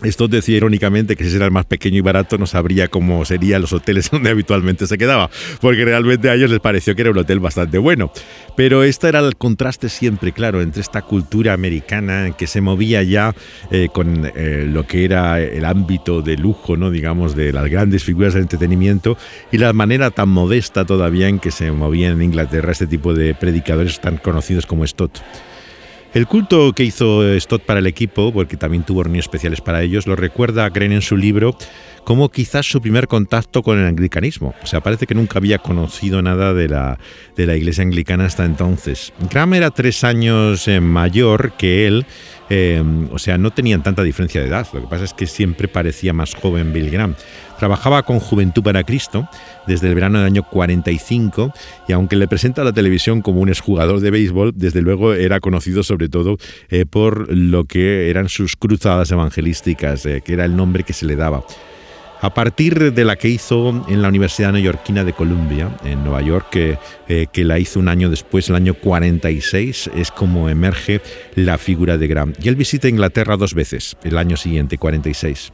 Esto 0.02 0.28
decía 0.28 0.56
irónicamente 0.56 1.14
que 1.14 1.24
si 1.24 1.36
era 1.36 1.44
el 1.44 1.50
más 1.50 1.66
pequeño 1.66 1.98
y 1.98 2.00
barato 2.00 2.38
no 2.38 2.46
sabría 2.46 2.88
cómo 2.88 3.24
serían 3.26 3.60
los 3.60 3.72
hoteles 3.72 4.10
donde 4.12 4.30
habitualmente 4.30 4.86
se 4.86 4.96
quedaba, 4.96 5.30
porque 5.60 5.84
realmente 5.84 6.30
a 6.30 6.34
ellos 6.34 6.50
les 6.50 6.60
pareció 6.60 6.94
que 6.94 7.02
era 7.02 7.10
un 7.10 7.18
hotel 7.18 7.40
bastante 7.40 7.78
bueno. 7.78 8.10
Pero 8.56 8.82
este 8.82 9.08
era 9.08 9.20
el 9.20 9.36
contraste 9.36 9.88
siempre, 9.88 10.32
claro, 10.32 10.62
entre 10.62 10.80
esta 10.80 11.02
cultura 11.02 11.52
americana 11.52 12.30
que 12.36 12.46
se 12.46 12.60
movía 12.60 13.02
ya 13.02 13.34
eh, 13.70 13.88
con 13.92 14.30
eh, 14.34 14.66
lo 14.66 14.86
que 14.86 15.04
era 15.04 15.40
el 15.40 15.64
ámbito 15.64 16.22
de 16.22 16.36
lujo, 16.36 16.76
¿no? 16.76 16.90
digamos, 16.90 17.36
de 17.36 17.52
las 17.52 17.68
grandes 17.68 18.04
figuras 18.04 18.34
del 18.34 18.42
entretenimiento 18.42 19.18
y 19.52 19.58
la 19.58 19.72
manera 19.72 20.10
tan 20.10 20.28
modesta 20.30 20.84
todavía 20.84 21.28
en 21.28 21.38
que 21.38 21.50
se 21.50 21.70
movían 21.72 22.12
en 22.12 22.22
Inglaterra 22.22 22.72
este 22.72 22.86
tipo 22.86 23.12
de 23.14 23.34
predicadores 23.34 24.00
tan 24.00 24.16
conocidos 24.16 24.66
como 24.66 24.86
Stott. 24.86 25.18
El 26.12 26.26
culto 26.26 26.72
que 26.72 26.82
hizo 26.82 27.22
Stott 27.38 27.62
para 27.62 27.78
el 27.78 27.86
equipo, 27.86 28.32
porque 28.32 28.56
también 28.56 28.82
tuvo 28.82 29.04
reuniones 29.04 29.26
especiales 29.26 29.60
para 29.60 29.82
ellos, 29.82 30.08
lo 30.08 30.16
recuerda 30.16 30.68
Gren 30.68 30.90
en 30.90 31.02
su 31.02 31.16
libro 31.16 31.56
como 32.04 32.28
quizás 32.30 32.66
su 32.66 32.80
primer 32.80 33.06
contacto 33.06 33.62
con 33.62 33.78
el 33.78 33.86
anglicanismo. 33.86 34.54
O 34.62 34.66
sea, 34.66 34.80
parece 34.80 35.06
que 35.06 35.14
nunca 35.14 35.38
había 35.38 35.58
conocido 35.58 36.22
nada 36.22 36.54
de 36.54 36.68
la, 36.68 36.98
de 37.36 37.46
la 37.46 37.56
iglesia 37.56 37.84
anglicana 37.84 38.24
hasta 38.24 38.44
entonces. 38.44 39.12
Graham 39.30 39.54
era 39.54 39.70
tres 39.70 40.02
años 40.02 40.66
eh, 40.66 40.80
mayor 40.80 41.52
que 41.52 41.86
él, 41.86 42.06
eh, 42.48 42.82
o 43.12 43.18
sea, 43.18 43.38
no 43.38 43.52
tenían 43.52 43.82
tanta 43.82 44.02
diferencia 44.02 44.40
de 44.40 44.48
edad. 44.48 44.66
Lo 44.72 44.80
que 44.80 44.88
pasa 44.88 45.04
es 45.04 45.14
que 45.14 45.26
siempre 45.26 45.68
parecía 45.68 46.12
más 46.12 46.34
joven 46.34 46.72
Bill 46.72 46.90
Graham. 46.90 47.14
Trabajaba 47.60 48.04
con 48.04 48.20
Juventud 48.20 48.62
para 48.62 48.84
Cristo 48.84 49.28
desde 49.66 49.88
el 49.88 49.94
verano 49.94 50.16
del 50.16 50.28
año 50.28 50.44
45 50.44 51.52
y 51.88 51.92
aunque 51.92 52.16
le 52.16 52.26
presenta 52.26 52.62
a 52.62 52.64
la 52.64 52.72
televisión 52.72 53.20
como 53.20 53.42
un 53.42 53.50
exjugador 53.50 54.00
de 54.00 54.10
béisbol, 54.10 54.54
desde 54.56 54.80
luego 54.80 55.12
era 55.12 55.40
conocido 55.40 55.82
sobre 55.82 56.08
todo 56.08 56.38
eh, 56.70 56.86
por 56.86 57.30
lo 57.30 57.64
que 57.64 58.08
eran 58.08 58.30
sus 58.30 58.56
cruzadas 58.56 59.10
evangelísticas, 59.10 60.06
eh, 60.06 60.22
que 60.24 60.32
era 60.32 60.46
el 60.46 60.56
nombre 60.56 60.84
que 60.84 60.94
se 60.94 61.04
le 61.04 61.16
daba. 61.16 61.44
A 62.22 62.32
partir 62.32 62.94
de 62.94 63.04
la 63.04 63.16
que 63.16 63.28
hizo 63.28 63.84
en 63.88 64.00
la 64.00 64.08
Universidad 64.08 64.52
Neoyorquina 64.52 65.04
de 65.04 65.12
Columbia, 65.12 65.76
en 65.84 66.02
Nueva 66.02 66.22
York, 66.22 66.46
que, 66.50 66.78
eh, 67.08 67.26
que, 67.30 67.44
la 67.44 67.58
hizo 67.58 67.78
un 67.78 67.88
año 67.88 68.08
después, 68.08 68.48
el 68.48 68.56
año 68.56 68.72
46, 68.72 69.90
es 69.94 70.10
como 70.10 70.48
emerge 70.48 71.02
la 71.34 71.58
figura 71.58 71.98
de 71.98 72.06
Graham. 72.06 72.32
Y 72.42 72.48
él 72.48 72.56
visita 72.56 72.88
Inglaterra 72.88 73.36
dos 73.36 73.52
veces, 73.52 73.98
el 74.02 74.16
año 74.16 74.38
siguiente, 74.38 74.78
46. 74.78 75.52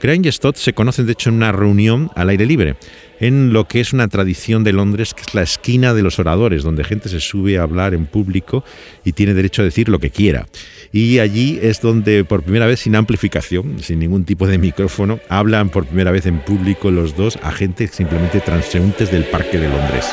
Graham 0.00 0.24
y 0.24 0.32
Stott 0.32 0.56
se 0.56 0.72
conocen 0.72 1.06
de 1.06 1.12
hecho 1.12 1.30
en 1.30 1.36
una 1.36 1.52
reunión 1.52 2.10
al 2.14 2.28
aire 2.28 2.46
libre, 2.46 2.76
en 3.20 3.52
lo 3.52 3.66
que 3.66 3.80
es 3.80 3.92
una 3.92 4.08
tradición 4.08 4.64
de 4.64 4.72
Londres 4.72 5.14
que 5.14 5.22
es 5.22 5.34
la 5.34 5.42
esquina 5.42 5.94
de 5.94 6.02
los 6.02 6.18
oradores, 6.18 6.62
donde 6.62 6.84
gente 6.84 7.08
se 7.08 7.20
sube 7.20 7.58
a 7.58 7.62
hablar 7.62 7.94
en 7.94 8.06
público 8.06 8.64
y 9.04 9.12
tiene 9.12 9.34
derecho 9.34 9.62
a 9.62 9.64
decir 9.64 9.88
lo 9.88 9.98
que 9.98 10.10
quiera. 10.10 10.46
Y 10.92 11.18
allí 11.18 11.58
es 11.62 11.80
donde 11.80 12.24
por 12.24 12.42
primera 12.42 12.66
vez 12.66 12.80
sin 12.80 12.96
amplificación, 12.96 13.82
sin 13.82 13.98
ningún 13.98 14.24
tipo 14.24 14.46
de 14.46 14.58
micrófono, 14.58 15.20
hablan 15.28 15.70
por 15.70 15.86
primera 15.86 16.10
vez 16.10 16.26
en 16.26 16.40
público 16.40 16.90
los 16.90 17.16
dos 17.16 17.38
a 17.42 17.52
gente 17.52 17.88
simplemente 17.88 18.40
transeúntes 18.40 19.10
del 19.10 19.24
Parque 19.24 19.58
de 19.58 19.68
Londres. 19.68 20.06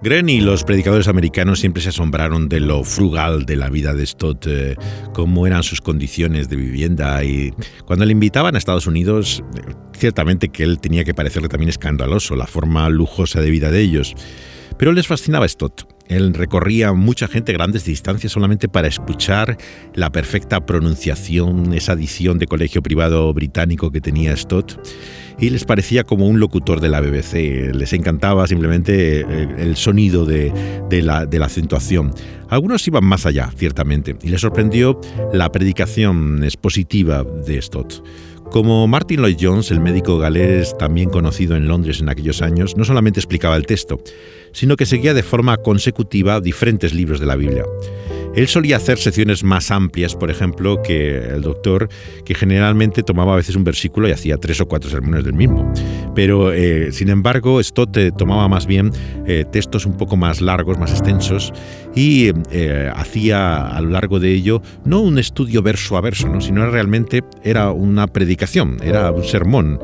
Gren 0.00 0.28
y 0.28 0.40
los 0.40 0.62
predicadores 0.62 1.08
americanos 1.08 1.58
siempre 1.58 1.82
se 1.82 1.88
asombraron 1.88 2.48
de 2.48 2.60
lo 2.60 2.84
frugal 2.84 3.46
de 3.46 3.56
la 3.56 3.68
vida 3.68 3.94
de 3.94 4.06
Stott, 4.06 4.46
eh, 4.46 4.76
cómo 5.12 5.44
eran 5.44 5.64
sus 5.64 5.80
condiciones 5.80 6.48
de 6.48 6.54
vivienda 6.54 7.24
y 7.24 7.52
cuando 7.84 8.04
le 8.04 8.12
invitaban 8.12 8.54
a 8.54 8.58
Estados 8.58 8.86
Unidos, 8.86 9.42
ciertamente 9.96 10.50
que 10.50 10.62
él 10.62 10.78
tenía 10.78 11.02
que 11.02 11.14
parecerle 11.14 11.48
también 11.48 11.68
escandaloso 11.68 12.36
la 12.36 12.46
forma 12.46 12.88
lujosa 12.88 13.40
de 13.40 13.50
vida 13.50 13.72
de 13.72 13.80
ellos. 13.80 14.14
Pero 14.78 14.92
les 14.92 15.08
fascinaba 15.08 15.48
Stott. 15.48 15.97
Él 16.08 16.34
recorría 16.34 16.92
mucha 16.92 17.28
gente 17.28 17.52
grandes 17.52 17.84
distancias 17.84 18.32
solamente 18.32 18.68
para 18.68 18.88
escuchar 18.88 19.58
la 19.94 20.10
perfecta 20.10 20.64
pronunciación, 20.64 21.74
esa 21.74 21.92
edición 21.92 22.38
de 22.38 22.46
colegio 22.46 22.82
privado 22.82 23.32
británico 23.34 23.90
que 23.90 24.00
tenía 24.00 24.36
Stott 24.36 24.78
y 25.38 25.50
les 25.50 25.64
parecía 25.64 26.04
como 26.04 26.26
un 26.26 26.40
locutor 26.40 26.80
de 26.80 26.88
la 26.88 27.00
BBC. 27.00 27.74
Les 27.74 27.92
encantaba 27.92 28.46
simplemente 28.46 29.20
eh, 29.20 29.48
el 29.58 29.76
sonido 29.76 30.24
de, 30.24 30.52
la, 31.02 31.26
de 31.26 31.38
la 31.38 31.46
acentuación. 31.46 32.12
Algunos 32.48 32.86
iban 32.88 33.04
más 33.04 33.26
allá, 33.26 33.50
ciertamente, 33.56 34.16
y 34.22 34.28
les 34.28 34.40
sorprendió 34.40 35.00
la 35.32 35.50
predicación 35.52 36.42
expositiva 36.42 37.22
de 37.22 37.60
Stott. 37.62 38.02
Como 38.50 38.86
Martin 38.86 39.20
Lloyd 39.20 39.36
Jones, 39.38 39.70
el 39.70 39.80
médico 39.80 40.16
galés 40.16 40.74
también 40.78 41.10
conocido 41.10 41.54
en 41.54 41.68
Londres 41.68 42.00
en 42.00 42.08
aquellos 42.08 42.40
años, 42.40 42.78
no 42.78 42.84
solamente 42.84 43.20
explicaba 43.20 43.56
el 43.56 43.66
texto, 43.66 44.00
sino 44.52 44.76
que 44.76 44.86
seguía 44.86 45.14
de 45.14 45.22
forma 45.22 45.56
consecutiva 45.58 46.40
diferentes 46.40 46.94
libros 46.94 47.20
de 47.20 47.26
la 47.26 47.36
Biblia. 47.36 47.64
Él 48.34 48.46
solía 48.46 48.76
hacer 48.76 48.98
secciones 48.98 49.42
más 49.42 49.72
amplias, 49.72 50.14
por 50.14 50.30
ejemplo, 50.30 50.80
que 50.82 51.16
el 51.18 51.42
doctor, 51.42 51.88
que 52.24 52.36
generalmente 52.36 53.02
tomaba 53.02 53.32
a 53.32 53.36
veces 53.36 53.56
un 53.56 53.64
versículo 53.64 54.08
y 54.08 54.12
hacía 54.12 54.36
tres 54.36 54.60
o 54.60 54.68
cuatro 54.68 54.88
sermones 54.88 55.24
del 55.24 55.32
mismo. 55.32 55.72
Pero, 56.14 56.52
eh, 56.52 56.92
sin 56.92 57.08
embargo, 57.08 57.60
Stott 57.60 57.96
eh, 57.96 58.12
tomaba 58.16 58.46
más 58.46 58.66
bien 58.66 58.92
eh, 59.26 59.44
textos 59.50 59.86
un 59.86 59.96
poco 59.96 60.16
más 60.16 60.40
largos, 60.40 60.78
más 60.78 60.92
extensos, 60.92 61.52
y 61.96 62.30
hacía 62.94 63.66
a 63.66 63.80
lo 63.80 63.90
largo 63.90 64.20
de 64.20 64.32
ello 64.32 64.62
no 64.84 65.00
un 65.00 65.18
estudio 65.18 65.60
verso 65.60 65.96
a 65.96 66.00
verso, 66.00 66.28
¿no? 66.28 66.40
sino 66.40 66.70
realmente 66.70 67.24
era 67.42 67.72
una 67.72 68.06
predicación, 68.06 68.76
era 68.84 69.10
un 69.10 69.24
sermón. 69.24 69.80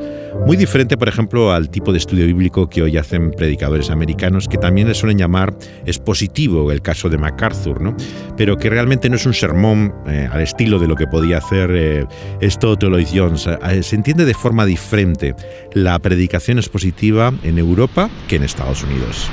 Muy 0.46 0.58
diferente, 0.58 0.98
por 0.98 1.08
ejemplo, 1.08 1.52
al 1.52 1.70
tipo 1.70 1.90
de 1.90 1.98
estudio 1.98 2.26
bíblico 2.26 2.68
que 2.68 2.82
hoy 2.82 2.98
hacen 2.98 3.30
predicadores 3.30 3.88
americanos, 3.88 4.46
que 4.46 4.58
también 4.58 4.88
le 4.88 4.94
suelen 4.94 5.16
llamar 5.16 5.54
expositivo, 5.86 6.70
el 6.70 6.82
caso 6.82 7.08
de 7.08 7.16
MacArthur, 7.16 7.80
¿no? 7.80 7.96
pero 8.36 8.58
que 8.58 8.68
realmente 8.68 9.08
no 9.08 9.16
es 9.16 9.24
un 9.24 9.32
sermón 9.32 9.94
eh, 10.06 10.28
al 10.30 10.42
estilo 10.42 10.78
de 10.78 10.86
lo 10.86 10.96
que 10.96 11.06
podía 11.06 11.38
hacer 11.38 11.70
eh, 11.74 12.06
esto 12.40 12.76
Lloyd 12.76 13.08
Jones. 13.14 13.46
Eh, 13.46 13.82
se 13.82 13.96
entiende 13.96 14.26
de 14.26 14.34
forma 14.34 14.66
diferente 14.66 15.34
la 15.72 15.98
predicación 15.98 16.58
expositiva 16.58 17.32
en 17.42 17.58
Europa 17.58 18.10
que 18.28 18.36
en 18.36 18.42
Estados 18.42 18.82
Unidos. 18.82 19.30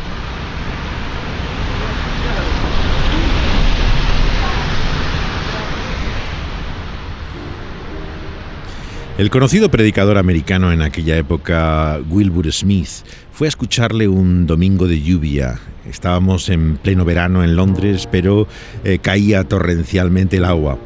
El 9.21 9.29
conocido 9.29 9.69
predicador 9.69 10.17
americano 10.17 10.73
en 10.73 10.81
aquella 10.81 11.15
época, 11.15 11.99
Wilbur 12.09 12.51
Smith, 12.51 13.05
fue 13.31 13.45
a 13.45 13.49
escucharle 13.49 14.07
un 14.07 14.47
domingo 14.47 14.87
de 14.87 14.99
lluvia. 14.99 15.59
Estábamos 15.87 16.49
en 16.49 16.77
pleno 16.77 17.05
verano 17.05 17.43
en 17.43 17.55
Londres, 17.55 18.09
pero 18.11 18.47
eh, 18.83 18.97
caía 18.97 19.43
torrencialmente 19.43 20.37
el 20.37 20.45
agua. 20.45 20.79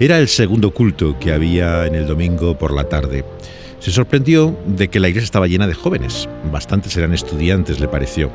Era 0.00 0.18
el 0.18 0.28
segundo 0.28 0.70
culto 0.70 1.18
que 1.18 1.34
había 1.34 1.84
en 1.84 1.94
el 1.94 2.06
domingo 2.06 2.56
por 2.56 2.72
la 2.72 2.88
tarde. 2.88 3.22
Se 3.80 3.90
sorprendió 3.90 4.58
de 4.66 4.88
que 4.88 4.98
la 4.98 5.10
iglesia 5.10 5.26
estaba 5.26 5.46
llena 5.46 5.66
de 5.66 5.74
jóvenes. 5.74 6.26
Bastantes 6.50 6.96
eran 6.96 7.12
estudiantes, 7.12 7.80
le 7.80 7.88
pareció. 7.88 8.32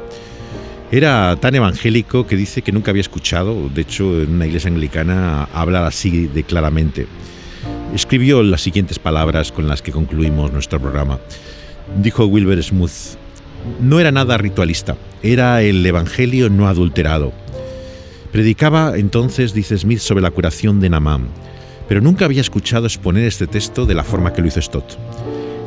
Era 0.91 1.35
tan 1.37 1.55
evangélico 1.55 2.27
que 2.27 2.35
dice 2.35 2.61
que 2.61 2.71
nunca 2.71 2.91
había 2.91 3.01
escuchado, 3.01 3.67
de 3.69 3.81
hecho 3.81 4.21
en 4.21 4.31
una 4.31 4.45
iglesia 4.45 4.69
anglicana 4.69 5.49
habla 5.55 5.87
así 5.87 6.27
de 6.27 6.43
claramente 6.43 7.07
escribió 7.93 8.43
las 8.43 8.61
siguientes 8.61 8.99
palabras 8.99 9.51
con 9.51 9.67
las 9.67 9.81
que 9.81 9.91
concluimos 9.91 10.51
nuestro 10.51 10.79
programa. 10.79 11.19
Dijo 12.01 12.25
Wilbur 12.25 12.61
Smith, 12.63 13.17
no 13.81 13.99
era 13.99 14.11
nada 14.11 14.37
ritualista, 14.37 14.95
era 15.23 15.61
el 15.61 15.85
Evangelio 15.85 16.49
no 16.49 16.67
adulterado. 16.67 17.33
Predicaba 18.31 18.97
entonces, 18.97 19.53
dice 19.53 19.77
Smith, 19.77 19.99
sobre 19.99 20.21
la 20.21 20.31
curación 20.31 20.79
de 20.79 20.89
Namán, 20.89 21.27
pero 21.87 22.01
nunca 22.01 22.25
había 22.25 22.41
escuchado 22.41 22.85
exponer 22.85 23.25
este 23.25 23.47
texto 23.47 23.85
de 23.85 23.95
la 23.95 24.03
forma 24.03 24.33
que 24.33 24.41
lo 24.41 24.47
hizo 24.47 24.61
Stott. 24.61 24.97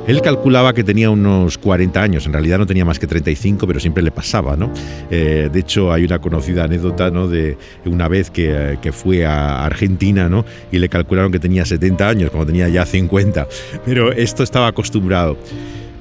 Él 0.06 0.20
calculaba 0.20 0.72
que 0.72 0.82
tenía 0.82 1.10
unos 1.10 1.58
40 1.58 2.02
años, 2.02 2.26
en 2.26 2.32
realidad 2.32 2.58
no 2.58 2.66
tenía 2.66 2.84
más 2.84 2.98
que 2.98 3.06
35, 3.06 3.68
pero 3.68 3.78
siempre 3.78 4.02
le 4.02 4.10
pasaba, 4.10 4.56
¿no? 4.56 4.72
Eh, 5.10 5.48
de 5.52 5.60
hecho, 5.60 5.92
hay 5.92 6.04
una 6.04 6.18
conocida 6.18 6.64
anécdota, 6.64 7.10
¿no? 7.12 7.28
De 7.28 7.56
una 7.84 8.08
vez 8.08 8.28
que, 8.28 8.78
que, 8.82 8.90
fue 8.90 9.24
a 9.24 9.64
Argentina, 9.64 10.28
¿no? 10.28 10.44
Y 10.72 10.78
le 10.78 10.88
calcularon 10.88 11.30
que 11.30 11.38
tenía 11.38 11.64
70 11.64 12.08
años, 12.08 12.30
como 12.30 12.44
tenía 12.44 12.68
ya 12.68 12.84
50, 12.84 13.46
pero 13.84 14.10
esto 14.10 14.42
estaba 14.42 14.66
acostumbrado. 14.66 15.38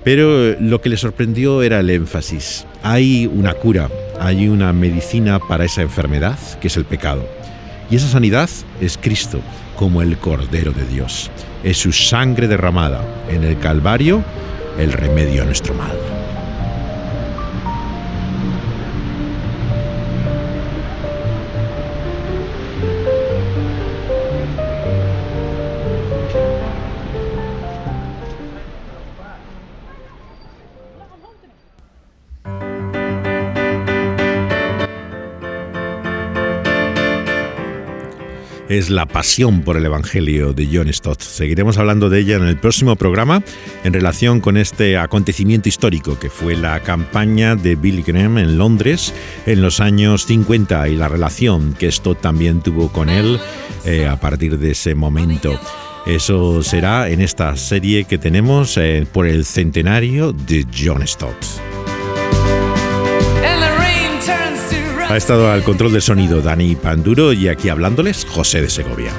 Pero 0.04 0.60
lo 0.60 0.82
que 0.82 0.90
le 0.90 0.98
sorprendió 0.98 1.62
era 1.62 1.80
el 1.80 1.90
énfasis. 1.92 2.66
Hay 2.82 3.30
una 3.32 3.54
cura, 3.54 3.88
hay 4.20 4.48
una 4.48 4.74
medicina 4.74 5.38
para 5.38 5.66
esa 5.66 5.84
enfermedad, 5.84 6.40
que 6.60 6.68
es 6.68 6.78
el 6.78 6.86
pecado. 6.86 7.30
Y 7.92 7.98
esa 7.98 8.08
sanidad 8.08 8.50
es 8.82 8.98
Cristo, 8.98 9.42
como 9.76 10.02
el 10.02 10.18
Cordero 10.18 10.72
de 10.72 10.88
Dios 10.88 11.30
es 11.64 11.78
su 11.78 11.92
sangre 11.92 12.48
derramada 12.48 13.04
en 13.30 13.44
el 13.44 13.58
Calvario 13.60 14.24
el 14.78 14.92
remedio 14.92 15.44
a 15.44 15.46
nuestro 15.46 15.74
mal. 15.74 16.21
Es 38.72 38.90
la 38.90 39.06
pasión 39.06 39.64
por 39.64 39.76
el 39.76 39.86
Evangelio 39.86 40.54
de 40.54 40.68
John 40.72 40.92
Stott. 40.94 41.22
Seguiremos 41.22 41.78
hablando 41.78 42.10
de 42.10 42.20
ella 42.20 42.38
en 42.38 42.44
el 42.44 42.58
próximo 42.58 42.96
programa 42.96 43.44
en 43.84 43.92
relación 43.92 44.40
con 44.40 44.56
este 44.56 44.98
acontecimiento 44.98 45.68
histórico 45.68 46.18
que 46.18 46.30
fue 46.30 46.56
la 46.56 46.80
campaña 46.80 47.58
de 47.58 47.76
Bill 47.76 48.02
Graham 48.02 48.38
en 48.38 48.58
Londres 48.58 49.14
en 49.46 49.62
los 49.62 49.82
años 49.82 50.26
50 50.26 50.88
y 50.88 50.96
la 50.96 51.10
relación 51.10 51.74
que 51.74 51.92
Stott 51.92 52.22
también 52.22 52.62
tuvo 52.62 52.90
con 52.94 53.10
él 53.10 53.40
eh, 53.84 54.08
a 54.08 54.18
partir 54.22 54.58
de 54.58 54.72
ese 54.72 54.96
momento. 54.96 55.60
Eso 56.06 56.64
será 56.64 57.10
en 57.10 57.20
esta 57.20 57.58
serie 57.58 58.06
que 58.06 58.18
tenemos 58.18 58.78
eh, 58.78 59.06
por 59.12 59.28
el 59.28 59.44
centenario 59.44 60.32
de 60.32 60.66
John 60.74 61.06
Stott. 61.06 61.71
Ha 65.12 65.18
estado 65.18 65.52
al 65.52 65.62
control 65.64 65.92
del 65.92 66.02
sonido 66.02 66.42
Dani 66.42 66.78
Panduro 66.78 67.34
y 67.34 67.50
aquí 67.50 67.68
hablándoles 67.68 68.24
José 68.24 68.62
de 68.62 68.70
Segovia. 68.70 69.12